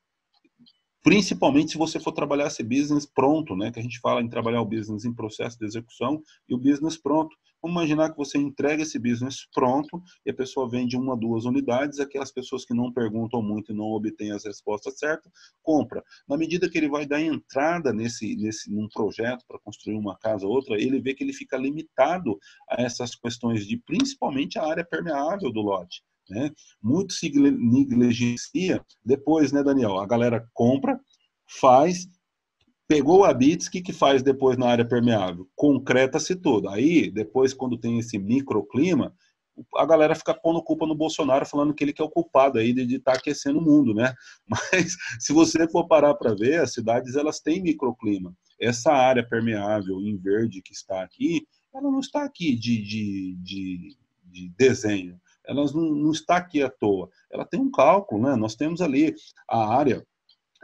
Principalmente 1.04 1.72
se 1.72 1.76
você 1.76 2.00
for 2.00 2.12
trabalhar 2.12 2.46
esse 2.46 2.62
business 2.62 3.04
pronto, 3.04 3.54
né? 3.54 3.70
Que 3.70 3.78
a 3.78 3.82
gente 3.82 4.00
fala 4.00 4.22
em 4.22 4.28
trabalhar 4.28 4.62
o 4.62 4.64
business 4.64 5.04
em 5.04 5.12
processo 5.12 5.58
de 5.58 5.66
execução 5.66 6.22
e 6.48 6.54
o 6.54 6.58
business 6.58 6.96
pronto. 6.96 7.36
Vamos 7.62 7.76
imaginar 7.76 8.10
que 8.10 8.16
você 8.16 8.38
entrega 8.38 8.82
esse 8.82 8.98
business 8.98 9.46
pronto 9.52 10.02
e 10.24 10.30
a 10.30 10.34
pessoa 10.34 10.66
vende 10.66 10.96
uma, 10.96 11.14
duas 11.14 11.44
unidades, 11.44 12.00
aquelas 12.00 12.32
pessoas 12.32 12.64
que 12.64 12.72
não 12.72 12.90
perguntam 12.90 13.42
muito 13.42 13.70
e 13.70 13.76
não 13.76 13.84
obtêm 13.84 14.32
as 14.32 14.46
respostas 14.46 14.98
certas, 14.98 15.30
compra. 15.62 16.02
Na 16.26 16.38
medida 16.38 16.70
que 16.70 16.78
ele 16.78 16.88
vai 16.88 17.04
dar 17.04 17.20
entrada 17.20 17.92
nesse, 17.92 18.34
nesse 18.36 18.72
num 18.72 18.88
projeto 18.88 19.44
para 19.46 19.58
construir 19.58 19.96
uma 19.96 20.16
casa 20.16 20.46
ou 20.46 20.52
outra, 20.52 20.80
ele 20.80 21.02
vê 21.02 21.12
que 21.12 21.22
ele 21.22 21.34
fica 21.34 21.58
limitado 21.58 22.38
a 22.66 22.80
essas 22.80 23.14
questões 23.14 23.66
de 23.66 23.76
principalmente 23.76 24.58
a 24.58 24.66
área 24.66 24.84
permeável 24.84 25.52
do 25.52 25.60
lote. 25.60 26.02
Né? 26.28 26.50
Muito 26.82 27.12
se 27.12 27.28
negligencia. 27.30 28.84
Depois, 29.04 29.52
né, 29.52 29.62
Daniel? 29.62 29.98
A 29.98 30.06
galera 30.06 30.46
compra, 30.52 30.98
faz, 31.46 32.08
Pegou 32.86 33.24
a 33.24 33.32
bits, 33.32 33.66
o 33.66 33.70
que, 33.70 33.80
que 33.80 33.94
faz 33.94 34.22
depois 34.22 34.58
na 34.58 34.68
área 34.68 34.84
permeável? 34.86 35.48
Concreta-se 35.56 36.36
tudo. 36.36 36.68
Aí, 36.68 37.10
depois, 37.10 37.54
quando 37.54 37.78
tem 37.78 37.98
esse 37.98 38.18
microclima, 38.18 39.14
a 39.76 39.86
galera 39.86 40.14
fica 40.14 40.34
pondo 40.34 40.62
culpa 40.62 40.86
no 40.86 40.94
Bolsonaro, 40.94 41.46
falando 41.46 41.72
que 41.72 41.82
ele 41.82 41.94
que 41.94 42.02
é 42.02 42.04
o 42.04 42.10
culpado 42.10 42.58
aí 42.58 42.74
de 42.74 42.96
estar 42.96 43.12
tá 43.12 43.18
aquecendo 43.18 43.58
o 43.58 43.62
mundo, 43.62 43.94
né? 43.94 44.12
Mas, 44.46 44.96
se 45.18 45.32
você 45.32 45.66
for 45.70 45.86
parar 45.86 46.14
para 46.14 46.34
ver, 46.34 46.60
as 46.60 46.74
cidades, 46.74 47.16
elas 47.16 47.40
têm 47.40 47.62
microclima. 47.62 48.36
Essa 48.60 48.92
área 48.92 49.26
permeável 49.26 50.00
em 50.02 50.16
verde 50.18 50.60
que 50.60 50.72
está 50.72 51.02
aqui, 51.02 51.46
ela 51.74 51.90
não 51.90 52.00
está 52.00 52.22
aqui 52.22 52.54
de, 52.54 52.82
de, 52.82 53.36
de, 53.42 53.96
de 54.24 54.48
desenho. 54.58 55.18
Ela 55.46 55.64
não, 55.72 55.94
não 55.94 56.10
está 56.10 56.36
aqui 56.36 56.62
à 56.62 56.70
toa. 56.70 57.08
Ela 57.30 57.44
tem 57.44 57.60
um 57.60 57.70
cálculo, 57.70 58.22
né? 58.22 58.36
Nós 58.36 58.54
temos 58.54 58.80
ali 58.80 59.14
a 59.48 59.76
área 59.76 60.06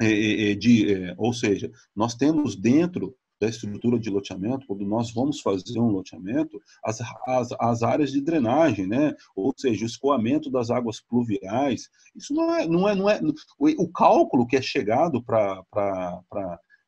é, 0.01 0.07
é, 0.07 0.51
é, 0.51 0.55
de, 0.55 0.95
é, 0.95 1.15
ou 1.19 1.33
seja, 1.33 1.71
nós 1.95 2.15
temos 2.15 2.57
dentro 2.57 3.15
da 3.41 3.49
estrutura 3.49 3.99
de 3.99 4.11
loteamento, 4.11 4.67
quando 4.67 4.85
nós 4.85 5.13
vamos 5.13 5.41
fazer 5.41 5.79
um 5.79 5.89
loteamento, 5.89 6.61
as, 6.85 7.01
as, 7.27 7.49
as 7.59 7.83
áreas 7.83 8.13
de 8.13 8.21
drenagem, 8.21 8.87
né? 8.87 9.15
ou 9.35 9.53
seja, 9.57 9.83
o 9.83 9.87
escoamento 9.87 10.51
das 10.51 10.71
águas 10.71 11.01
pluviais, 11.01 11.89
isso 12.15 12.35
não 12.35 12.55
é, 12.55 12.67
não 12.67 12.89
é, 12.89 12.95
não 12.95 13.09
é 13.09 13.19
o, 13.59 13.85
o 13.85 13.89
cálculo 13.91 14.47
que 14.47 14.57
é 14.57 14.63
chegado 14.63 15.23
para 15.23 15.65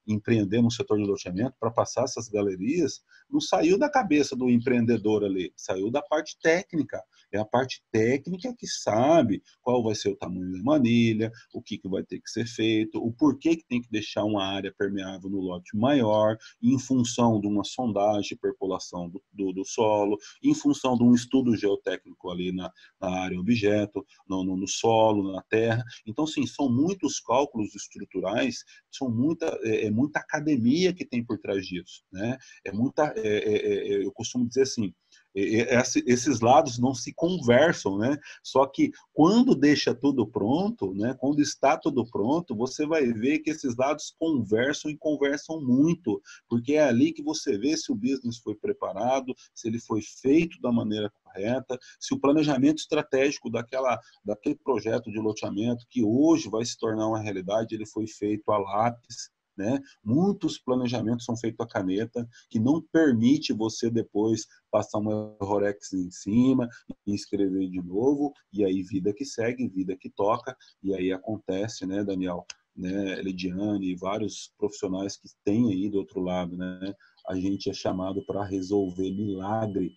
empreender 0.06 0.60
no 0.60 0.70
setor 0.70 0.98
de 0.98 1.04
loteamento, 1.04 1.56
para 1.58 1.70
passar 1.70 2.04
essas 2.04 2.28
galerias, 2.28 3.00
não 3.30 3.40
saiu 3.40 3.78
da 3.78 3.88
cabeça 3.88 4.36
do 4.36 4.50
empreendedor 4.50 5.24
ali, 5.24 5.52
saiu 5.56 5.90
da 5.90 6.02
parte 6.02 6.36
técnica. 6.42 7.02
É 7.32 7.38
a 7.38 7.44
parte 7.44 7.82
técnica 7.90 8.54
que 8.56 8.66
sabe 8.66 9.42
qual 9.60 9.82
vai 9.82 9.94
ser 9.94 10.10
o 10.10 10.16
tamanho 10.16 10.52
da 10.52 10.62
manilha, 10.62 11.32
o 11.52 11.62
que, 11.62 11.78
que 11.78 11.88
vai 11.88 12.02
ter 12.02 12.20
que 12.20 12.30
ser 12.30 12.46
feito, 12.46 12.98
o 12.98 13.12
porquê 13.12 13.56
que 13.56 13.66
tem 13.66 13.80
que 13.80 13.90
deixar 13.90 14.24
uma 14.24 14.44
área 14.44 14.72
permeável 14.76 15.30
no 15.30 15.40
lote 15.40 15.76
maior, 15.76 16.36
em 16.62 16.78
função 16.78 17.40
de 17.40 17.46
uma 17.46 17.64
sondagem, 17.64 18.38
percolação 18.38 19.08
do, 19.08 19.22
do, 19.32 19.52
do 19.52 19.64
solo, 19.64 20.18
em 20.42 20.54
função 20.54 20.96
de 20.96 21.04
um 21.04 21.14
estudo 21.14 21.56
geotécnico 21.56 22.30
ali 22.30 22.52
na, 22.52 22.70
na 23.00 23.08
área 23.20 23.38
objeto, 23.38 24.04
no, 24.28 24.44
no, 24.44 24.56
no, 24.56 24.68
solo, 24.68 25.32
na 25.32 25.42
terra. 25.42 25.84
Então, 26.06 26.26
sim, 26.26 26.46
são 26.46 26.68
muitos 26.68 27.20
cálculos 27.20 27.74
estruturais, 27.74 28.64
são 28.90 29.10
muita, 29.10 29.46
é, 29.62 29.86
é 29.86 29.90
muita 29.90 30.18
academia 30.18 30.92
que 30.92 31.04
tem 31.04 31.24
por 31.24 31.38
trás 31.38 31.66
disso. 31.66 32.04
Né? 32.12 32.36
É 32.64 32.72
muita, 32.72 33.12
é, 33.16 33.28
é, 33.28 33.94
é 33.94 34.04
eu 34.04 34.12
costumo 34.12 34.46
dizer 34.46 34.62
assim, 34.62 34.92
esses 35.34 36.40
lados 36.40 36.78
não 36.78 36.94
se 36.94 37.12
conversam, 37.12 37.96
né? 37.96 38.18
Só 38.42 38.66
que 38.66 38.90
quando 39.12 39.54
deixa 39.54 39.94
tudo 39.94 40.26
pronto, 40.26 40.94
né? 40.94 41.14
Quando 41.18 41.40
está 41.40 41.76
tudo 41.76 42.04
pronto, 42.06 42.54
você 42.54 42.86
vai 42.86 43.12
ver 43.12 43.38
que 43.38 43.50
esses 43.50 43.76
lados 43.76 44.14
conversam 44.18 44.90
e 44.90 44.96
conversam 44.96 45.60
muito, 45.60 46.20
porque 46.48 46.74
é 46.74 46.84
ali 46.84 47.12
que 47.12 47.22
você 47.22 47.56
vê 47.58 47.76
se 47.76 47.90
o 47.90 47.94
business 47.94 48.38
foi 48.38 48.54
preparado, 48.54 49.34
se 49.54 49.68
ele 49.68 49.78
foi 49.78 50.02
feito 50.02 50.60
da 50.60 50.70
maneira 50.70 51.10
correta, 51.22 51.78
se 51.98 52.14
o 52.14 52.20
planejamento 52.20 52.78
estratégico 52.78 53.50
daquela, 53.50 53.98
daquele 54.24 54.56
projeto 54.56 55.10
de 55.10 55.18
loteamento 55.18 55.86
que 55.88 56.02
hoje 56.02 56.48
vai 56.48 56.64
se 56.64 56.76
tornar 56.78 57.08
uma 57.08 57.20
realidade, 57.20 57.74
ele 57.74 57.86
foi 57.86 58.06
feito 58.06 58.50
a 58.50 58.58
lápis, 58.58 59.30
né? 59.56 59.80
Muitos 60.02 60.58
planejamentos 60.58 61.24
são 61.24 61.36
feitos 61.36 61.64
a 61.64 61.68
caneta, 61.68 62.28
que 62.48 62.58
não 62.58 62.80
permite 62.80 63.52
você 63.52 63.90
depois 63.90 64.46
passar 64.70 64.98
uma 64.98 65.36
Rorex 65.40 65.92
em 65.92 66.10
cima 66.10 66.68
e 67.06 67.14
escrever 67.14 67.68
de 67.68 67.82
novo, 67.82 68.32
e 68.52 68.64
aí 68.64 68.82
vida 68.82 69.12
que 69.12 69.24
segue, 69.24 69.68
vida 69.68 69.96
que 69.96 70.10
toca, 70.10 70.56
e 70.82 70.94
aí 70.94 71.12
acontece, 71.12 71.86
né, 71.86 72.02
Daniel? 72.04 72.46
Né, 72.74 73.20
Lidiane 73.20 73.90
e 73.90 73.96
vários 73.96 74.50
profissionais 74.56 75.18
que 75.18 75.28
têm 75.44 75.70
aí 75.70 75.90
do 75.90 75.98
outro 75.98 76.20
lado, 76.20 76.56
né? 76.56 76.94
A 77.28 77.34
gente 77.34 77.68
é 77.68 77.72
chamado 77.74 78.24
para 78.24 78.44
resolver 78.44 79.10
milagre. 79.10 79.92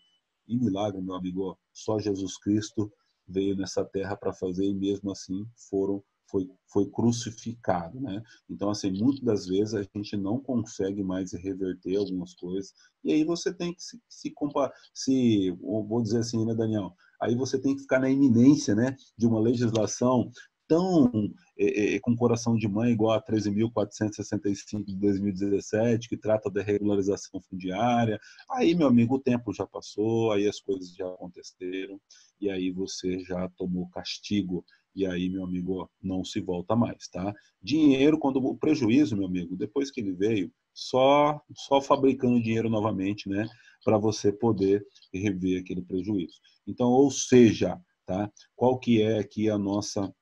E 0.45 0.57
milagre, 0.57 1.01
meu 1.01 1.15
amigo, 1.15 1.57
só 1.73 1.97
Jesus 1.99 2.37
Cristo 2.37 2.91
veio 3.27 3.55
nessa 3.55 3.83
terra 3.83 4.15
para 4.15 4.33
fazer 4.33 4.65
e 4.65 4.73
mesmo 4.73 5.11
assim 5.11 5.45
foram 5.69 6.03
foi, 6.35 6.49
foi 6.67 6.85
crucificado, 6.87 8.01
né? 8.01 8.21
Então, 8.49 8.69
assim, 8.69 8.91
muitas 8.91 9.23
das 9.23 9.45
vezes 9.45 9.73
a 9.73 9.81
gente 9.81 10.17
não 10.17 10.37
consegue 10.37 11.01
mais 11.01 11.31
reverter 11.31 11.95
algumas 11.95 12.33
coisas, 12.33 12.73
e 13.03 13.13
aí 13.13 13.23
você 13.23 13.53
tem 13.53 13.73
que 13.73 13.81
se, 13.81 14.01
se 14.09 14.31
comparar, 14.31 14.73
se, 14.93 15.51
vou 15.61 16.01
dizer 16.01 16.19
assim, 16.19 16.45
né, 16.45 16.53
Daniel? 16.53 16.93
Aí 17.21 17.35
você 17.35 17.57
tem 17.57 17.73
que 17.73 17.83
ficar 17.83 17.99
na 17.99 18.09
iminência, 18.09 18.75
né, 18.75 18.97
de 19.17 19.25
uma 19.25 19.39
legislação 19.39 20.29
tão 20.67 21.09
é, 21.57 21.95
é, 21.95 21.99
com 21.99 22.15
coração 22.15 22.57
de 22.57 22.67
mãe, 22.67 22.91
igual 22.91 23.13
a 23.13 23.23
13.465 23.23 24.83
de 24.83 24.95
2017, 24.95 26.09
que 26.09 26.17
trata 26.17 26.49
da 26.49 26.61
regularização 26.61 27.39
fundiária. 27.39 28.19
Aí, 28.49 28.75
meu 28.75 28.87
amigo, 28.87 29.15
o 29.15 29.21
tempo 29.21 29.53
já 29.53 29.65
passou, 29.65 30.31
aí 30.31 30.47
as 30.47 30.59
coisas 30.59 30.93
já 30.93 31.07
aconteceram, 31.07 32.01
e 32.41 32.49
aí 32.49 32.71
você 32.71 33.19
já 33.19 33.47
tomou 33.49 33.87
castigo 33.89 34.65
e 34.95 35.05
aí, 35.05 35.29
meu 35.29 35.43
amigo, 35.43 35.89
não 36.01 36.23
se 36.23 36.39
volta 36.39 36.75
mais, 36.75 37.07
tá? 37.09 37.33
Dinheiro, 37.61 38.17
quando 38.17 38.37
o 38.37 38.55
prejuízo, 38.57 39.17
meu 39.17 39.25
amigo, 39.27 39.55
depois 39.55 39.91
que 39.91 39.99
ele 39.99 40.13
veio, 40.13 40.51
só 40.73 41.41
só 41.55 41.81
fabricando 41.81 42.41
dinheiro 42.41 42.69
novamente, 42.69 43.27
né, 43.29 43.47
para 43.83 43.97
você 43.97 44.31
poder 44.31 44.85
rever 45.13 45.61
aquele 45.61 45.81
prejuízo. 45.81 46.39
Então, 46.65 46.89
ou 46.89 47.11
seja, 47.11 47.79
tá? 48.05 48.31
Qual 48.55 48.79
que 48.79 49.01
é 49.01 49.19
aqui 49.19 49.49
a 49.49 49.57
nossa 49.57 50.13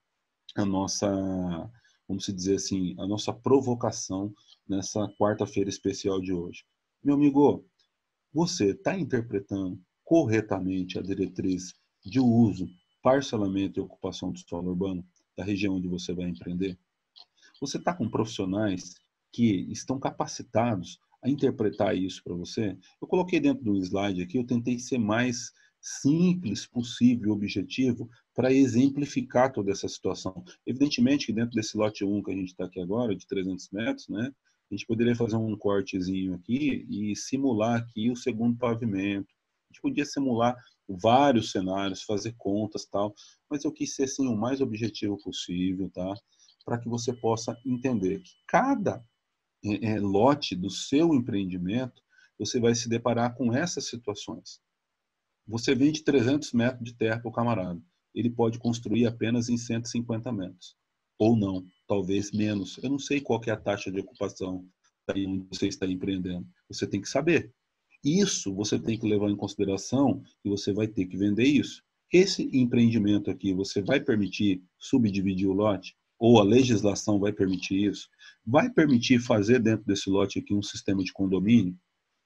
a 0.55 0.65
nossa, 0.65 1.09
vamos 2.07 2.25
dizer 2.25 2.55
assim, 2.55 2.95
a 2.99 3.07
nossa 3.07 3.33
provocação 3.33 4.33
nessa 4.67 5.07
quarta-feira 5.19 5.69
especial 5.69 6.21
de 6.21 6.31
hoje? 6.31 6.63
Meu 7.03 7.15
amigo, 7.15 7.65
você 8.31 8.71
está 8.71 8.97
interpretando 8.97 9.79
corretamente 10.03 10.99
a 10.99 11.01
diretriz 11.01 11.73
de 12.05 12.19
uso 12.19 12.67
parcelamento 13.03 13.79
e 13.79 13.83
ocupação 13.83 14.31
do 14.31 14.39
solo 14.39 14.69
urbano 14.69 15.05
da 15.37 15.43
região 15.43 15.75
onde 15.75 15.87
você 15.87 16.13
vai 16.13 16.29
empreender? 16.29 16.77
Você 17.59 17.77
está 17.77 17.93
com 17.93 18.09
profissionais 18.09 18.95
que 19.31 19.67
estão 19.71 19.99
capacitados 19.99 20.99
a 21.21 21.29
interpretar 21.29 21.95
isso 21.95 22.23
para 22.23 22.33
você? 22.33 22.77
Eu 23.01 23.07
coloquei 23.07 23.39
dentro 23.39 23.63
do 23.63 23.77
slide 23.77 24.21
aqui, 24.21 24.37
eu 24.37 24.45
tentei 24.45 24.79
ser 24.79 24.97
mais 24.97 25.51
simples 25.81 26.65
possível, 26.65 27.33
objetivo, 27.33 28.09
para 28.33 28.53
exemplificar 28.53 29.51
toda 29.51 29.71
essa 29.71 29.87
situação. 29.87 30.43
Evidentemente 30.65 31.25
que 31.25 31.33
dentro 31.33 31.51
desse 31.51 31.75
lote 31.77 32.05
1 32.05 32.23
que 32.23 32.31
a 32.31 32.35
gente 32.35 32.49
está 32.49 32.65
aqui 32.65 32.79
agora, 32.79 33.13
de 33.13 33.27
300 33.27 33.69
metros, 33.69 34.07
né, 34.07 34.31
a 34.71 34.73
gente 34.73 34.87
poderia 34.87 35.15
fazer 35.15 35.35
um 35.35 35.57
cortezinho 35.57 36.35
aqui 36.35 36.85
e 36.89 37.15
simular 37.15 37.81
aqui 37.81 38.09
o 38.09 38.15
segundo 38.15 38.57
pavimento. 38.57 39.32
Gente 39.73 39.81
podia 39.81 40.05
simular 40.05 40.55
vários 40.87 41.49
cenários, 41.49 42.03
fazer 42.03 42.35
contas 42.37 42.85
tal, 42.85 43.15
mas 43.49 43.63
eu 43.63 43.71
quis 43.71 43.95
ser 43.95 44.03
assim 44.03 44.27
o 44.27 44.37
mais 44.37 44.61
objetivo 44.61 45.17
possível, 45.17 45.89
tá? 45.89 46.13
Para 46.63 46.77
que 46.77 46.87
você 46.87 47.11
possa 47.11 47.57
entender 47.65 48.19
que 48.19 48.33
cada 48.47 49.03
é, 49.65 49.93
é, 49.93 49.99
lote 49.99 50.55
do 50.55 50.69
seu 50.69 51.11
empreendimento 51.15 52.03
você 52.37 52.59
vai 52.59 52.75
se 52.75 52.87
deparar 52.87 53.35
com 53.35 53.51
essas 53.51 53.87
situações. 53.87 54.61
você 55.47 55.73
vende 55.73 56.03
300 56.03 56.53
metros 56.53 56.83
de 56.83 56.93
terra 56.93 57.19
para 57.19 57.29
o 57.29 57.33
camarada. 57.33 57.81
Ele 58.13 58.29
pode 58.29 58.59
construir 58.59 59.07
apenas 59.07 59.49
em 59.49 59.57
150 59.57 60.31
metros. 60.31 60.77
Ou 61.17 61.35
não, 61.35 61.65
talvez 61.87 62.31
menos. 62.31 62.77
Eu 62.83 62.91
não 62.91 62.99
sei 62.99 63.19
qual 63.19 63.41
é 63.47 63.51
a 63.51 63.57
taxa 63.57 63.91
de 63.91 63.99
ocupação 63.99 64.67
onde 65.09 65.47
você 65.49 65.67
está 65.67 65.87
empreendendo. 65.87 66.47
Você 66.69 66.85
tem 66.85 67.01
que 67.01 67.09
saber. 67.09 67.51
Isso 68.03 68.53
você 68.53 68.77
tem 68.77 68.97
que 68.99 69.07
levar 69.07 69.29
em 69.29 69.35
consideração 69.35 70.21
e 70.43 70.49
você 70.49 70.73
vai 70.73 70.87
ter 70.87 71.05
que 71.05 71.15
vender 71.15 71.45
isso. 71.45 71.81
Esse 72.11 72.49
empreendimento 72.53 73.31
aqui, 73.31 73.53
você 73.53 73.81
vai 73.81 73.99
permitir 73.99 74.61
subdividir 74.77 75.47
o 75.47 75.53
lote? 75.53 75.95
Ou 76.19 76.39
a 76.39 76.43
legislação 76.43 77.19
vai 77.19 77.33
permitir 77.33 77.89
isso? 77.89 78.07
Vai 78.45 78.69
permitir 78.69 79.19
fazer 79.19 79.59
dentro 79.59 79.85
desse 79.85 80.09
lote 80.09 80.39
aqui 80.39 80.53
um 80.53 80.61
sistema 80.61 81.03
de 81.03 81.11
condomínio? 81.11 81.75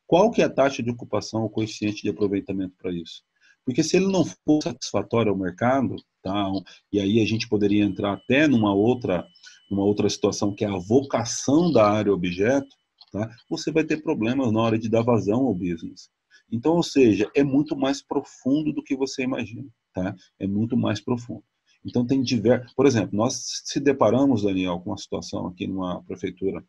Qual 0.06 0.32
que 0.32 0.42
é 0.42 0.46
a 0.46 0.50
taxa 0.50 0.82
de 0.82 0.90
ocupação, 0.90 1.44
o 1.44 1.50
coeficiente 1.50 2.02
de 2.02 2.10
aproveitamento 2.10 2.76
para 2.78 2.92
isso? 2.92 3.24
Porque 3.66 3.84
se 3.84 3.98
ele 3.98 4.08
não 4.08 4.24
for 4.24 4.64
satisfatório 4.64 5.32
ao 5.32 5.38
mercado, 5.38 5.96
tá? 6.24 6.50
e 6.92 7.00
aí 7.00 7.22
a 7.22 7.26
gente 7.26 7.50
poderia 7.50 7.84
entrar 7.84 8.14
até 8.14 8.48
numa 8.48 8.74
outra, 8.74 9.28
numa 9.70 9.84
outra 9.84 10.10
situação 10.10 10.56
que 10.56 10.64
é 10.64 10.68
a 10.70 10.78
vocação 10.78 11.72
da 11.72 11.90
área 11.90 12.14
objeto, 12.14 12.68
tá? 13.12 13.30
você 13.50 13.72
vai 13.72 13.84
ter 13.84 14.02
problemas 14.02 14.52
na 14.52 14.62
hora 14.62 14.78
de 14.78 14.90
dar 14.90 15.04
vazão 15.04 15.46
ao 15.46 15.54
business. 15.54 16.10
Então, 16.52 16.76
ou 16.76 16.84
seja, 16.84 17.30
é 17.36 17.44
muito 17.44 17.76
mais 17.76 18.02
profundo 18.02 18.72
do 18.72 18.84
que 18.84 18.96
você 18.96 19.24
imagina, 19.24 19.68
tá? 19.94 20.16
É 20.40 20.48
muito 20.48 20.78
mais 20.78 21.02
profundo. 21.02 21.44
Então 21.84 22.06
tem 22.06 22.22
diversos, 22.22 22.74
por 22.74 22.86
exemplo, 22.86 23.18
nós 23.18 23.62
se 23.66 23.80
deparamos, 23.80 24.44
Daniel, 24.44 24.80
com 24.80 24.92
uma 24.92 24.98
situação 24.98 25.48
aqui 25.48 25.68
numa 25.68 26.04
prefeitura 26.04 26.64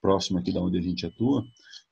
próxima 0.00 0.40
aqui 0.40 0.52
da 0.52 0.60
onde 0.60 0.78
a 0.78 0.82
gente 0.82 1.06
atua, 1.06 1.44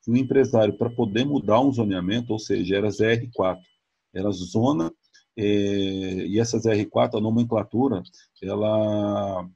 que 0.03 0.11
o 0.11 0.17
empresário 0.17 0.77
para 0.77 0.89
poder 0.89 1.25
mudar 1.25 1.61
um 1.61 1.71
zoneamento, 1.71 2.33
ou 2.33 2.39
seja, 2.39 2.77
era 2.77 2.89
ZR4, 2.89 3.59
era 4.13 4.31
zona 4.31 4.91
é, 5.37 5.43
e 5.43 6.39
essa 6.39 6.57
ZR4, 6.57 7.17
a 7.17 7.21
nomenclatura, 7.21 8.03
ela 8.43 9.47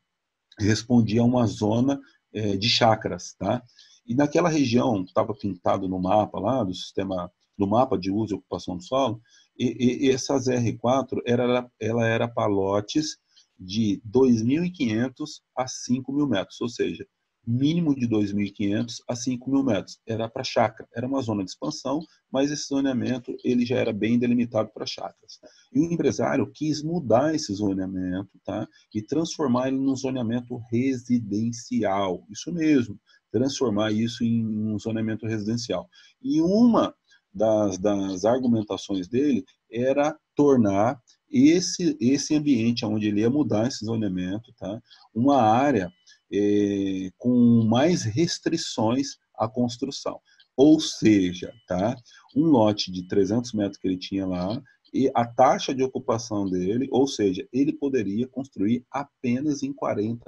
respondia 0.60 1.22
a 1.22 1.26
uma 1.26 1.46
zona 1.46 2.00
é, 2.34 2.56
de 2.56 2.70
chácaras, 2.70 3.34
tá? 3.34 3.62
E 4.06 4.14
naquela 4.14 4.50
região, 4.50 5.04
estava 5.04 5.34
pintado 5.34 5.88
no 5.88 6.00
mapa 6.00 6.40
lá, 6.40 6.64
do 6.64 6.74
sistema, 6.74 7.32
do 7.58 7.68
mapa 7.68 7.98
de 7.98 8.12
uso 8.12 8.36
e 8.36 8.38
ocupação 8.38 8.78
do 8.78 8.84
solo, 8.84 9.22
e, 9.58 10.08
e 10.08 10.12
essa 10.12 10.36
ZR4, 10.36 11.22
era, 11.26 11.70
ela 11.80 12.06
era 12.06 12.28
para 12.28 12.48
lotes 12.48 13.18
de 13.58 14.02
2.500 14.08 15.42
a 15.56 15.66
5.000 15.66 16.30
metros, 16.30 16.60
ou 16.62 16.70
seja, 16.70 17.08
mínimo 17.46 17.96
de 17.96 18.08
2.500 18.08 18.98
a 19.08 19.14
5.000 19.14 19.64
metros. 19.64 20.00
Era 20.06 20.28
para 20.28 20.44
chácara, 20.44 20.90
era 20.94 21.08
uma 21.08 21.22
zona 21.22 21.44
de 21.44 21.52
expansão, 21.52 22.02
mas 22.32 22.52
esse 22.52 22.68
zoneamento 22.68 23.36
ele 23.44 23.66
já 23.66 23.78
era 23.78 23.94
bem 23.94 24.18
delimitado 24.18 24.70
para 24.74 24.86
chácaras. 24.86 25.40
E 25.72 25.80
o 25.80 25.84
empresário 25.84 26.52
quis 26.52 26.82
mudar 26.82 27.36
esse 27.36 27.54
zoneamento 27.54 28.32
tá? 28.44 28.68
e 28.94 29.02
transformar 29.02 29.68
ele 29.68 29.78
num 29.78 29.96
zoneamento 29.96 30.58
residencial. 30.72 32.26
Isso 32.30 32.52
mesmo, 32.52 33.00
transformar 33.32 33.92
isso 33.92 34.24
em 34.24 34.46
um 34.46 34.78
zoneamento 34.80 35.26
residencial. 35.26 35.90
E 36.22 36.42
uma 36.42 36.94
das, 37.34 37.78
das 37.78 38.24
argumentações 38.24 39.08
dele 39.08 39.44
era 39.70 40.18
tornar 40.36 41.00
esse, 41.30 41.98
esse 42.00 42.36
ambiente 42.36 42.86
onde 42.86 43.08
ele 43.08 43.22
ia 43.22 43.30
mudar 43.30 43.68
esse 43.68 43.86
zoneamento, 43.86 44.54
tá? 44.58 44.82
uma 45.14 45.42
área 45.42 45.92
é, 46.32 47.10
com 47.18 47.66
mais 47.66 48.04
restrições 48.04 49.18
à 49.38 49.48
construção. 49.48 50.20
Ou 50.56 50.80
seja, 50.80 51.52
tá? 51.68 51.96
um 52.36 52.46
lote 52.46 52.90
de 52.92 53.06
300 53.08 53.52
metros 53.54 53.78
que 53.78 53.88
ele 53.88 53.98
tinha 53.98 54.26
lá, 54.26 54.62
e 54.94 55.12
a 55.14 55.26
taxa 55.26 55.76
de 55.76 55.84
ocupação 55.84 56.50
dele, 56.50 56.88
ou 56.90 57.06
seja, 57.06 57.46
ele 57.52 57.74
poderia 57.74 58.26
construir 58.28 58.86
apenas 58.90 59.62
em 59.62 59.74
40% 59.74 60.22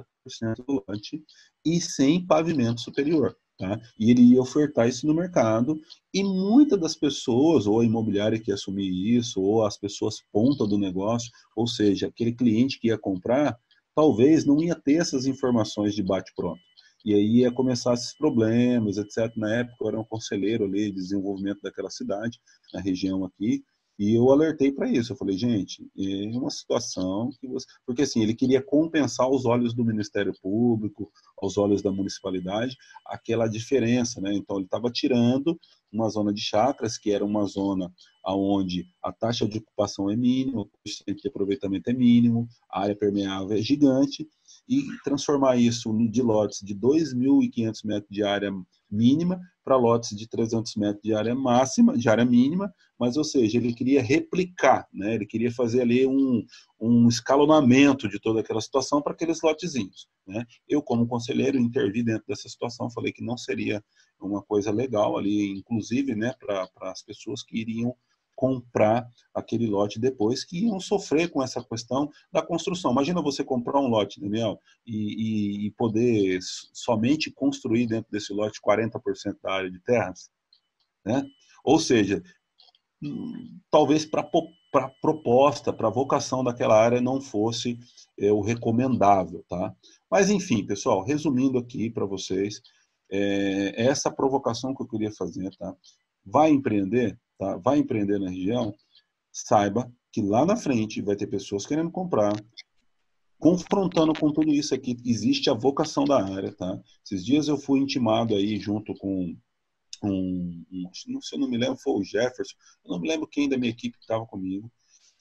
do 0.65 0.83
lote 0.87 1.23
e 1.65 1.79
sem 1.81 2.25
pavimento 2.25 2.81
superior. 2.81 3.35
Tá? 3.57 3.79
E 3.99 4.11
ele 4.11 4.21
ia 4.21 4.41
ofertar 4.41 4.87
isso 4.87 5.07
no 5.07 5.15
mercado 5.15 5.81
e 6.13 6.23
muitas 6.23 6.79
das 6.79 6.95
pessoas, 6.95 7.65
ou 7.65 7.79
a 7.79 7.85
imobiliária 7.85 8.39
que 8.39 8.51
ia 8.51 8.55
assumir 8.55 8.87
isso, 8.87 9.41
ou 9.41 9.65
as 9.65 9.77
pessoas 9.77 10.17
ponta 10.31 10.67
do 10.67 10.77
negócio, 10.77 11.31
ou 11.55 11.65
seja, 11.65 12.07
aquele 12.07 12.33
cliente 12.33 12.79
que 12.79 12.89
ia 12.89 12.99
comprar, 12.99 13.57
talvez 13.95 14.45
não 14.45 14.61
ia 14.61 14.75
ter 14.75 15.01
essas 15.01 15.25
informações 15.25 15.95
de 15.95 16.03
bate-pronto. 16.03 16.61
E 17.03 17.15
aí 17.15 17.37
ia 17.37 17.51
começar 17.51 17.95
esses 17.95 18.15
problemas, 18.15 18.97
etc. 18.97 19.35
Na 19.35 19.51
época 19.55 19.77
eu 19.81 19.87
era 19.87 19.99
um 19.99 20.05
conselheiro 20.05 20.65
ali 20.65 20.91
de 20.91 20.97
desenvolvimento 20.97 21.61
daquela 21.63 21.89
cidade, 21.89 22.39
na 22.71 22.79
região 22.79 23.25
aqui, 23.25 23.63
e 23.97 24.15
eu 24.15 24.31
alertei 24.31 24.71
para 24.71 24.89
isso. 24.89 25.11
Eu 25.11 25.17
falei, 25.17 25.37
gente, 25.37 25.89
é 25.97 26.37
uma 26.37 26.49
situação 26.49 27.29
que 27.39 27.47
você. 27.47 27.65
Porque 27.85 28.03
assim, 28.03 28.21
ele 28.21 28.35
queria 28.35 28.61
compensar 28.61 29.25
aos 29.25 29.45
olhos 29.45 29.73
do 29.73 29.83
Ministério 29.83 30.33
Público, 30.41 31.11
aos 31.41 31.57
olhos 31.57 31.81
da 31.81 31.91
municipalidade, 31.91 32.77
aquela 33.05 33.47
diferença, 33.47 34.21
né? 34.21 34.33
Então, 34.33 34.57
ele 34.57 34.65
estava 34.65 34.91
tirando 34.91 35.59
uma 35.91 36.09
zona 36.09 36.33
de 36.33 36.41
chacras, 36.41 36.97
que 36.97 37.11
era 37.11 37.25
uma 37.25 37.45
zona 37.45 37.91
onde 38.25 38.85
a 39.01 39.11
taxa 39.11 39.47
de 39.47 39.57
ocupação 39.57 40.09
é 40.09 40.15
mínima, 40.15 40.61
o 40.61 40.69
de 40.85 41.27
aproveitamento 41.27 41.89
é 41.89 41.93
mínimo, 41.93 42.47
a 42.69 42.81
área 42.81 42.95
permeável 42.95 43.57
é 43.57 43.61
gigante, 43.61 44.27
e 44.67 44.83
transformar 45.03 45.55
isso 45.57 45.95
de 46.09 46.21
lotes 46.21 46.59
de 46.61 46.75
2.500 46.75 47.85
metros 47.85 48.09
de 48.09 48.23
área 48.23 48.51
mínima 48.89 49.39
para 49.63 49.75
lotes 49.75 50.15
de 50.15 50.27
300 50.27 50.75
metros 50.75 51.01
de 51.03 51.13
área 51.13 51.35
máxima, 51.35 51.97
de 51.97 52.07
área 52.07 52.23
mínima, 52.25 52.73
mas, 52.97 53.17
ou 53.17 53.23
seja, 53.23 53.57
ele 53.57 53.73
queria 53.73 54.01
replicar, 54.01 54.87
né? 54.93 55.15
ele 55.15 55.25
queria 55.25 55.51
fazer 55.51 55.81
ali 55.81 56.07
um, 56.07 56.43
um 56.79 57.07
escalonamento 57.07 58.07
de 58.07 58.19
toda 58.19 58.39
aquela 58.39 58.61
situação 58.61 59.01
para 59.01 59.13
aqueles 59.13 59.41
lotezinhos. 59.41 60.07
Né? 60.25 60.45
Eu, 60.67 60.81
como 60.81 61.07
conselheiro, 61.07 61.57
intervi 61.57 62.03
dentro 62.03 62.23
dessa 62.27 62.47
situação, 62.47 62.89
falei 62.89 63.11
que 63.11 63.23
não 63.23 63.37
seria 63.37 63.83
uma 64.19 64.41
coisa 64.41 64.71
legal 64.71 65.17
ali, 65.17 65.51
inclusive 65.51 66.15
né, 66.15 66.33
para 66.39 66.67
as 66.91 67.03
pessoas 67.03 67.43
que 67.43 67.59
iriam 67.59 67.95
comprar 68.37 69.09
aquele 69.33 69.65
lote 69.65 69.99
depois, 69.99 70.45
que 70.45 70.65
iam 70.65 70.79
sofrer 70.79 71.27
com 71.29 71.41
essa 71.41 71.61
questão 71.63 72.07
da 72.31 72.39
construção. 72.39 72.91
Imagina 72.91 73.19
você 73.19 73.43
comprar 73.43 73.79
um 73.79 73.87
lote, 73.87 74.21
Daniel, 74.21 74.61
e, 74.85 74.95
e, 74.95 75.67
e 75.67 75.71
poder 75.71 76.39
somente 76.71 77.31
construir 77.31 77.87
dentro 77.87 78.11
desse 78.11 78.31
lote 78.31 78.61
40% 78.61 79.37
da 79.41 79.51
área 79.51 79.71
de 79.71 79.79
terras. 79.79 80.29
Né? 81.03 81.25
Ou 81.63 81.79
seja, 81.79 82.21
talvez 83.71 84.05
para 84.05 84.21
a 84.21 84.89
proposta, 85.01 85.73
para 85.73 85.87
a 85.87 85.91
vocação 85.91 86.43
daquela 86.43 86.79
área 86.79 87.01
não 87.01 87.19
fosse 87.19 87.79
é, 88.19 88.31
o 88.31 88.41
recomendável. 88.41 89.43
Tá? 89.49 89.75
Mas, 90.11 90.29
enfim, 90.29 90.63
pessoal, 90.63 91.03
resumindo 91.03 91.57
aqui 91.57 91.89
para 91.89 92.05
vocês, 92.05 92.61
é, 93.11 93.83
essa 93.83 94.11
provocação 94.11 94.75
que 94.75 94.83
eu 94.83 94.87
queria 94.87 95.11
fazer. 95.11 95.49
Tá? 95.57 95.75
Vai 96.23 96.51
empreender? 96.51 97.19
Tá, 97.37 97.57
vai 97.57 97.79
empreender 97.79 98.19
na 98.19 98.29
região, 98.29 98.73
saiba 99.31 99.91
que 100.11 100.21
lá 100.21 100.45
na 100.45 100.55
frente 100.55 101.01
vai 101.01 101.15
ter 101.15 101.27
pessoas 101.27 101.65
querendo 101.65 101.91
comprar, 101.91 102.33
confrontando 103.39 104.13
com 104.19 104.31
tudo 104.31 104.51
isso 104.51 104.73
aqui, 104.73 104.97
existe 105.05 105.49
a 105.49 105.53
vocação 105.53 106.05
da 106.05 106.23
área, 106.23 106.51
tá? 106.51 106.79
Esses 107.05 107.23
dias 107.23 107.47
eu 107.47 107.57
fui 107.57 107.79
intimado 107.79 108.35
aí 108.35 108.57
junto 108.57 108.95
com 108.95 109.37
um, 110.03 110.65
um 110.71 110.89
não 111.07 111.21
sei, 111.21 111.39
não 111.39 111.49
me 111.49 111.57
lembro, 111.57 111.77
foi 111.77 111.93
o 111.93 112.03
Jefferson, 112.03 112.55
eu 112.83 112.91
não 112.91 112.99
me 112.99 113.07
lembro 113.07 113.27
quem 113.27 113.47
da 113.47 113.57
minha 113.57 113.71
equipe 113.71 113.97
que 113.97 114.03
estava 114.03 114.25
comigo, 114.25 114.71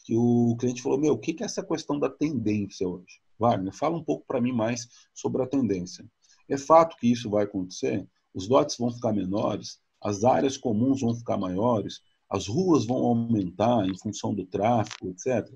que 0.05 0.17
o 0.17 0.57
cliente 0.59 0.83
falou, 0.83 0.99
meu, 0.99 1.15
o 1.15 1.19
que 1.19 1.37
é 1.43 1.45
essa 1.45 1.65
questão 1.65 1.99
da 1.99 2.09
tendência 2.09 2.89
hoje? 2.89 3.21
Wagner, 3.39 3.75
fala 3.75 3.97
um 3.97 4.05
pouco 4.05 4.25
para 4.27 4.41
mim 4.41 4.53
mais 4.53 4.89
sobre 5.13 5.43
a 5.43 5.47
tendência. 5.47 6.07
É 6.49 6.57
fato 6.57 6.97
que 6.97 7.11
isso 7.11 7.29
vai 7.29 7.45
acontecer? 7.45 8.09
Os 8.33 8.49
lotes 8.49 8.79
vão 8.79 8.91
ficar 8.91 9.13
menores? 9.13 9.81
as 10.07 10.25
áreas 10.25 10.57
comuns 10.57 11.01
vão 11.01 11.15
ficar 11.15 11.37
maiores, 11.37 12.01
as 12.29 12.47
ruas 12.47 12.85
vão 12.85 12.99
aumentar 12.99 13.87
em 13.87 13.97
função 13.97 14.35
do 14.35 14.45
tráfego, 14.47 15.11
etc. 15.11 15.49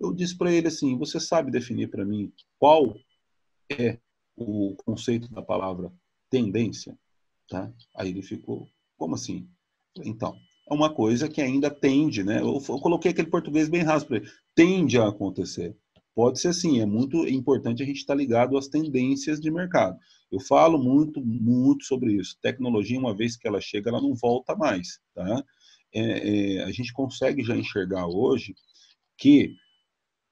Eu 0.00 0.12
disse 0.14 0.36
para 0.36 0.52
ele 0.52 0.68
assim: 0.68 0.96
você 0.96 1.20
sabe 1.20 1.50
definir 1.50 1.90
para 1.90 2.04
mim 2.04 2.32
qual 2.58 2.94
é 3.70 3.98
o 4.36 4.74
conceito 4.84 5.30
da 5.32 5.42
palavra 5.42 5.92
tendência? 6.30 6.98
Tá? 7.48 7.72
Aí 7.96 8.10
ele 8.10 8.22
ficou: 8.22 8.68
como 8.96 9.14
assim? 9.14 9.48
Então, 10.04 10.36
é 10.70 10.74
uma 10.74 10.92
coisa 10.92 11.28
que 11.28 11.40
ainda 11.40 11.70
tende, 11.70 12.22
né? 12.22 12.40
Eu, 12.40 12.62
eu 12.68 12.78
coloquei 12.78 13.10
aquele 13.10 13.30
português 13.30 13.68
bem 13.68 13.82
raso 13.82 14.06
para 14.06 14.18
ele: 14.18 14.28
tende 14.54 14.98
a 14.98 15.08
acontecer. 15.08 15.76
Pode 16.14 16.40
ser 16.40 16.48
assim, 16.48 16.80
é 16.80 16.86
muito 16.86 17.28
importante 17.28 17.80
a 17.80 17.86
gente 17.86 17.98
estar 17.98 18.14
tá 18.14 18.18
ligado 18.18 18.58
às 18.58 18.66
tendências 18.66 19.40
de 19.40 19.52
mercado. 19.52 19.96
Eu 20.32 20.40
falo 20.40 20.76
muito, 20.76 21.24
muito 21.24 21.84
sobre 21.84 22.12
isso. 22.14 22.36
Tecnologia, 22.42 22.98
uma 22.98 23.14
vez 23.14 23.36
que 23.36 23.46
ela 23.46 23.60
chega, 23.60 23.90
ela 23.90 24.00
não 24.00 24.14
volta 24.14 24.56
mais. 24.56 24.98
Tá? 25.14 25.44
É, 25.94 26.56
é, 26.56 26.64
a 26.64 26.70
gente 26.70 26.92
consegue 26.92 27.42
já 27.42 27.56
enxergar 27.56 28.06
hoje 28.06 28.54
que, 29.16 29.54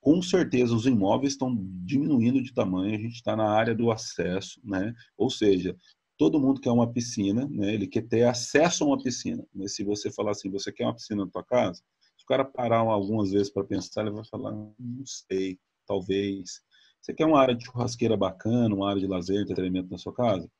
com 0.01 0.23
certeza, 0.23 0.75
os 0.75 0.87
imóveis 0.87 1.33
estão 1.33 1.55
diminuindo 1.85 2.43
de 2.43 2.53
tamanho, 2.53 2.95
a 2.95 3.01
gente 3.01 3.15
está 3.15 3.35
na 3.35 3.49
área 3.51 3.75
do 3.75 3.91
acesso, 3.91 4.61
né? 4.65 4.95
ou 5.17 5.31
seja, 5.31 5.77
todo 6.19 6.41
mundo 6.41 6.61
quer 6.61 6.71
uma 6.71 6.91
piscina, 6.93 7.49
né? 7.51 7.75
ele 7.75 7.87
quer 7.87 8.07
ter 8.07 8.25
acesso 8.25 8.85
a 8.85 8.87
uma 8.89 9.03
piscina. 9.03 9.45
Mas 9.55 9.75
se 9.75 9.85
você 9.85 10.11
falar 10.11 10.33
assim, 10.33 10.51
você 10.51 10.73
quer 10.73 10.85
uma 10.85 10.95
piscina 10.95 11.25
na 11.25 11.31
tua 11.31 11.45
casa? 11.45 11.83
o 12.23 12.27
cara 12.27 12.45
parar 12.45 12.79
algumas 12.79 13.31
vezes 13.31 13.51
para 13.51 13.63
pensar, 13.65 14.03
ele 14.03 14.11
vai 14.11 14.25
falar, 14.25 14.51
não 14.51 15.07
sei, 15.07 15.61
talvez. 15.87 16.61
Você 17.01 17.15
quer 17.15 17.25
uma 17.25 17.41
área 17.41 17.55
de 17.55 17.65
churrasqueira 17.65 18.17
bacana, 18.17 18.75
uma 18.75 18.91
área 18.91 19.01
de 19.01 19.07
lazer, 19.07 19.43
entretenimento 19.43 19.89
na 19.89 19.97
sua 19.97 20.13
casa? 20.13 20.51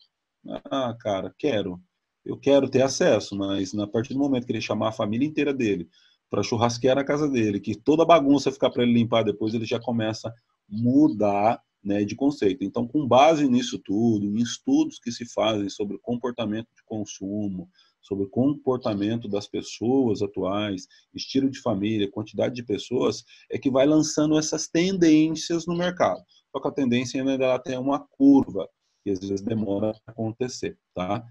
Ah, 0.71 0.97
cara, 1.01 1.35
quero. 1.37 1.83
Eu 2.27 2.37
quero 2.37 2.69
ter 2.69 2.83
acesso, 2.83 3.37
mas 3.37 3.73
na 3.73 3.87
partir 3.87 4.13
do 4.13 4.19
momento 4.19 4.47
que 4.47 4.53
ele 4.53 4.61
chamar 4.61 4.89
a 4.89 4.93
família 4.93 5.27
inteira 5.27 5.55
dele 5.55 5.89
para 6.29 6.43
churrasquear 6.43 6.97
na 6.97 7.05
casa 7.05 7.29
dele, 7.29 7.61
que 7.61 7.75
toda 7.75 8.05
bagunça 8.05 8.51
ficar 8.51 8.71
para 8.71 8.83
ele 8.83 8.93
limpar 8.93 9.23
depois, 9.23 9.55
ele 9.55 9.65
já 9.65 9.79
começa 9.79 10.29
a 10.29 10.33
mudar 10.69 11.63
né, 11.85 12.05
de 12.05 12.17
conceito. 12.17 12.65
Então, 12.65 12.87
com 12.87 13.07
base 13.07 13.49
nisso 13.49 13.79
tudo, 13.79 14.27
em 14.27 14.43
estudos 14.43 14.99
que 14.99 15.13
se 15.13 15.25
fazem 15.33 15.69
sobre 15.69 15.99
comportamento 15.99 16.67
de 16.77 16.83
consumo, 16.85 17.71
sobre 18.03 18.27
comportamento 18.27 19.29
das 19.29 19.47
pessoas 19.47 20.21
atuais, 20.21 20.87
estilo 21.15 21.49
de 21.49 21.61
família, 21.61 22.11
quantidade 22.11 22.57
de 22.57 22.65
pessoas, 22.65 23.25
é 23.51 23.57
que 23.57 23.71
vai 23.71 23.87
lançando 23.87 24.37
essas 24.37 24.67
tendências 24.67 25.65
no 25.65 25.77
mercado. 25.77 26.21
Só 26.51 26.61
que 26.61 26.69
a 26.69 26.73
tendência 26.73 27.21
ainda 27.21 27.45
ela 27.45 27.59
tem 27.59 27.79
uma 27.79 28.01
curva, 28.01 28.69
que 29.05 29.11
às 29.11 29.21
vezes 29.21 29.43
demora 29.43 29.93
a 30.07 30.11
acontecer, 30.11 30.77
tá? 30.93 31.25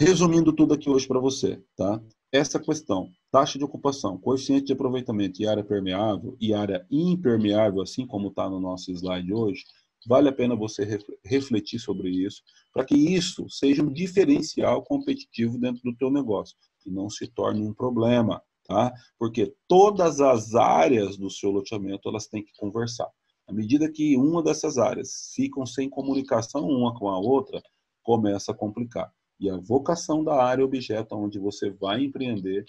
Resumindo 0.00 0.52
tudo 0.52 0.74
aqui 0.74 0.90
hoje 0.90 1.06
para 1.06 1.20
você, 1.20 1.62
tá? 1.76 2.02
Essa 2.32 2.58
questão, 2.58 3.12
taxa 3.30 3.56
de 3.56 3.64
ocupação, 3.64 4.18
coeficiente 4.18 4.66
de 4.66 4.72
aproveitamento 4.72 5.40
e 5.40 5.46
área 5.46 5.62
permeável 5.62 6.36
e 6.40 6.52
área 6.52 6.84
impermeável, 6.90 7.80
assim 7.80 8.04
como 8.04 8.26
está 8.26 8.50
no 8.50 8.58
nosso 8.58 8.90
slide 8.90 9.32
hoje, 9.32 9.62
vale 10.04 10.28
a 10.28 10.32
pena 10.32 10.56
você 10.56 10.98
refletir 11.24 11.78
sobre 11.78 12.10
isso, 12.10 12.42
para 12.72 12.84
que 12.84 12.96
isso 12.96 13.48
seja 13.48 13.84
um 13.84 13.92
diferencial 13.92 14.82
competitivo 14.82 15.56
dentro 15.60 15.80
do 15.84 15.96
teu 15.96 16.10
negócio 16.10 16.56
e 16.84 16.90
não 16.90 17.08
se 17.08 17.28
torne 17.28 17.62
um 17.62 17.72
problema, 17.72 18.42
tá? 18.66 18.92
Porque 19.16 19.54
todas 19.68 20.20
as 20.20 20.56
áreas 20.56 21.16
do 21.16 21.30
seu 21.30 21.52
loteamento, 21.52 22.08
elas 22.08 22.26
têm 22.26 22.44
que 22.44 22.52
conversar. 22.56 23.08
À 23.46 23.52
medida 23.52 23.88
que 23.88 24.16
uma 24.16 24.42
dessas 24.42 24.76
áreas 24.76 25.30
ficam 25.36 25.64
sem 25.64 25.88
comunicação 25.88 26.66
uma 26.66 26.92
com 26.98 27.08
a 27.08 27.16
outra, 27.16 27.62
começa 28.02 28.50
a 28.50 28.56
complicar. 28.56 29.14
E 29.38 29.50
a 29.50 29.56
vocação 29.56 30.22
da 30.22 30.42
área 30.42 30.64
objeto 30.64 31.14
onde 31.16 31.38
você 31.38 31.70
vai 31.70 32.04
empreender 32.04 32.64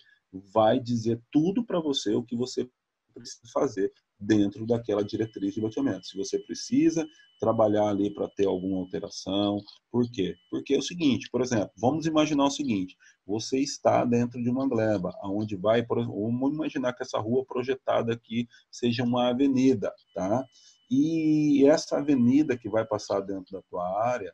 vai 0.54 0.80
dizer 0.80 1.22
tudo 1.32 1.64
para 1.64 1.80
você 1.80 2.14
o 2.14 2.24
que 2.24 2.36
você 2.36 2.70
precisa 3.14 3.48
fazer 3.54 3.92
dentro 4.20 4.66
daquela 4.66 5.04
diretriz 5.04 5.54
de 5.54 5.62
loteamento. 5.62 6.08
Se 6.08 6.18
você 6.18 6.40
precisa 6.40 7.06
trabalhar 7.40 7.90
ali 7.90 8.14
para 8.14 8.30
ter 8.30 8.46
alguma 8.46 8.80
alteração, 8.80 9.62
por 9.92 10.10
quê? 10.10 10.36
Porque 10.50 10.74
é 10.74 10.78
o 10.78 10.82
seguinte, 10.82 11.30
por 11.30 11.42
exemplo, 11.42 11.72
vamos 11.78 12.06
imaginar 12.06 12.46
o 12.46 12.52
seguinte, 12.52 12.96
você 13.26 13.60
está 13.60 14.06
dentro 14.06 14.42
de 14.42 14.50
uma 14.50 14.68
gleba, 14.68 15.14
aonde 15.22 15.56
vai, 15.56 15.86
vamos 15.86 16.54
imaginar 16.54 16.94
que 16.94 17.04
essa 17.04 17.20
rua 17.20 17.46
projetada 17.46 18.14
aqui 18.14 18.48
seja 18.72 19.04
uma 19.04 19.30
avenida, 19.30 19.94
tá? 20.14 20.46
E 20.90 21.66
essa 21.68 21.98
avenida 21.98 22.58
que 22.58 22.70
vai 22.70 22.86
passar 22.86 23.20
dentro 23.22 23.52
da 23.52 23.62
tua 23.64 24.08
área, 24.08 24.34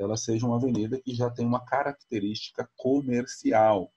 ela 0.00 0.16
seja 0.16 0.46
uma 0.46 0.56
avenida 0.56 1.00
que 1.00 1.14
já 1.14 1.30
tem 1.30 1.46
uma 1.46 1.64
característica 1.64 2.68
comercial. 2.76 3.92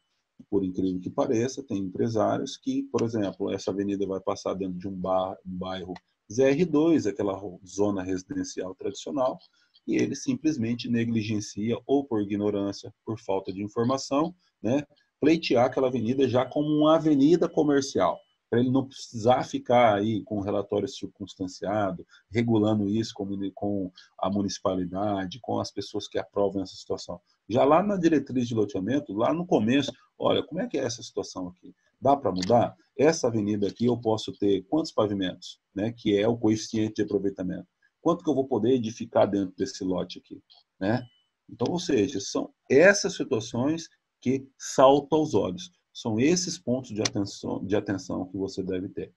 Por 0.49 0.63
incrível 0.63 0.99
que 0.99 1.09
pareça, 1.09 1.63
tem 1.63 1.77
empresários 1.77 2.57
que, 2.57 2.83
por 2.91 3.01
exemplo, 3.01 3.51
essa 3.51 3.71
avenida 3.71 4.05
vai 4.05 4.19
passar 4.19 4.53
dentro 4.53 4.77
de 4.77 4.87
um, 4.87 4.95
bar, 4.95 5.37
um 5.45 5.57
bairro 5.57 5.93
ZR2, 6.29 7.09
aquela 7.09 7.39
zona 7.65 8.03
residencial 8.03 8.75
tradicional, 8.75 9.37
e 9.87 9.95
ele 9.95 10.15
simplesmente 10.15 10.89
negligencia 10.89 11.77
ou 11.85 12.03
por 12.03 12.21
ignorância, 12.21 12.93
por 13.05 13.17
falta 13.19 13.53
de 13.53 13.63
informação, 13.63 14.35
né, 14.61 14.83
pleitear 15.19 15.65
aquela 15.65 15.87
avenida 15.87 16.27
já 16.27 16.45
como 16.45 16.67
uma 16.67 16.95
avenida 16.95 17.47
comercial 17.47 18.19
para 18.53 18.59
ele 18.59 18.69
não 18.69 18.85
precisar 18.85 19.43
ficar 19.43 19.95
aí 19.95 20.21
com 20.25 20.37
o 20.37 20.41
relatório 20.41 20.87
circunstanciado, 20.87 22.05
regulando 22.29 22.87
isso 22.87 23.11
com, 23.55 23.91
a 24.15 24.29
municipalidade, 24.29 25.39
com 25.41 25.59
as 25.59 25.71
pessoas 25.71 26.07
que 26.07 26.19
aprovam 26.19 26.61
essa 26.61 26.75
situação. 26.75 27.19
Já 27.49 27.63
lá 27.63 27.81
na 27.81 27.97
diretriz 27.97 28.47
de 28.47 28.53
loteamento, 28.53 29.11
lá 29.11 29.33
no 29.33 29.43
começo, 29.43 29.91
olha, 30.19 30.43
como 30.43 30.61
é 30.61 30.67
que 30.67 30.77
é 30.77 30.83
essa 30.83 31.01
situação 31.01 31.47
aqui? 31.47 31.73
Dá 31.99 32.15
para 32.15 32.31
mudar? 32.31 32.75
Essa 32.95 33.25
avenida 33.25 33.65
aqui 33.65 33.87
eu 33.87 33.97
posso 33.97 34.31
ter 34.33 34.61
quantos 34.69 34.91
pavimentos, 34.91 35.59
né, 35.73 35.91
que 35.91 36.15
é 36.15 36.27
o 36.27 36.37
coeficiente 36.37 36.97
de 36.97 37.01
aproveitamento? 37.01 37.65
Quanto 38.01 38.23
que 38.23 38.29
eu 38.29 38.35
vou 38.35 38.45
poder 38.47 38.73
edificar 38.73 39.27
dentro 39.27 39.55
desse 39.57 39.83
lote 39.83 40.19
aqui, 40.19 40.39
né? 40.79 41.03
Então, 41.49 41.73
ou 41.73 41.79
seja, 41.79 42.19
são 42.19 42.53
essas 42.69 43.15
situações 43.15 43.89
que 44.21 44.47
saltam 44.59 45.17
aos 45.17 45.33
olhos. 45.33 45.71
São 45.93 46.19
esses 46.19 46.57
pontos 46.57 46.91
de 46.91 47.01
atenção, 47.01 47.63
de 47.63 47.75
atenção 47.75 48.25
que 48.25 48.35
você 48.35 48.63
deve 48.63 48.89
ter. 48.89 49.13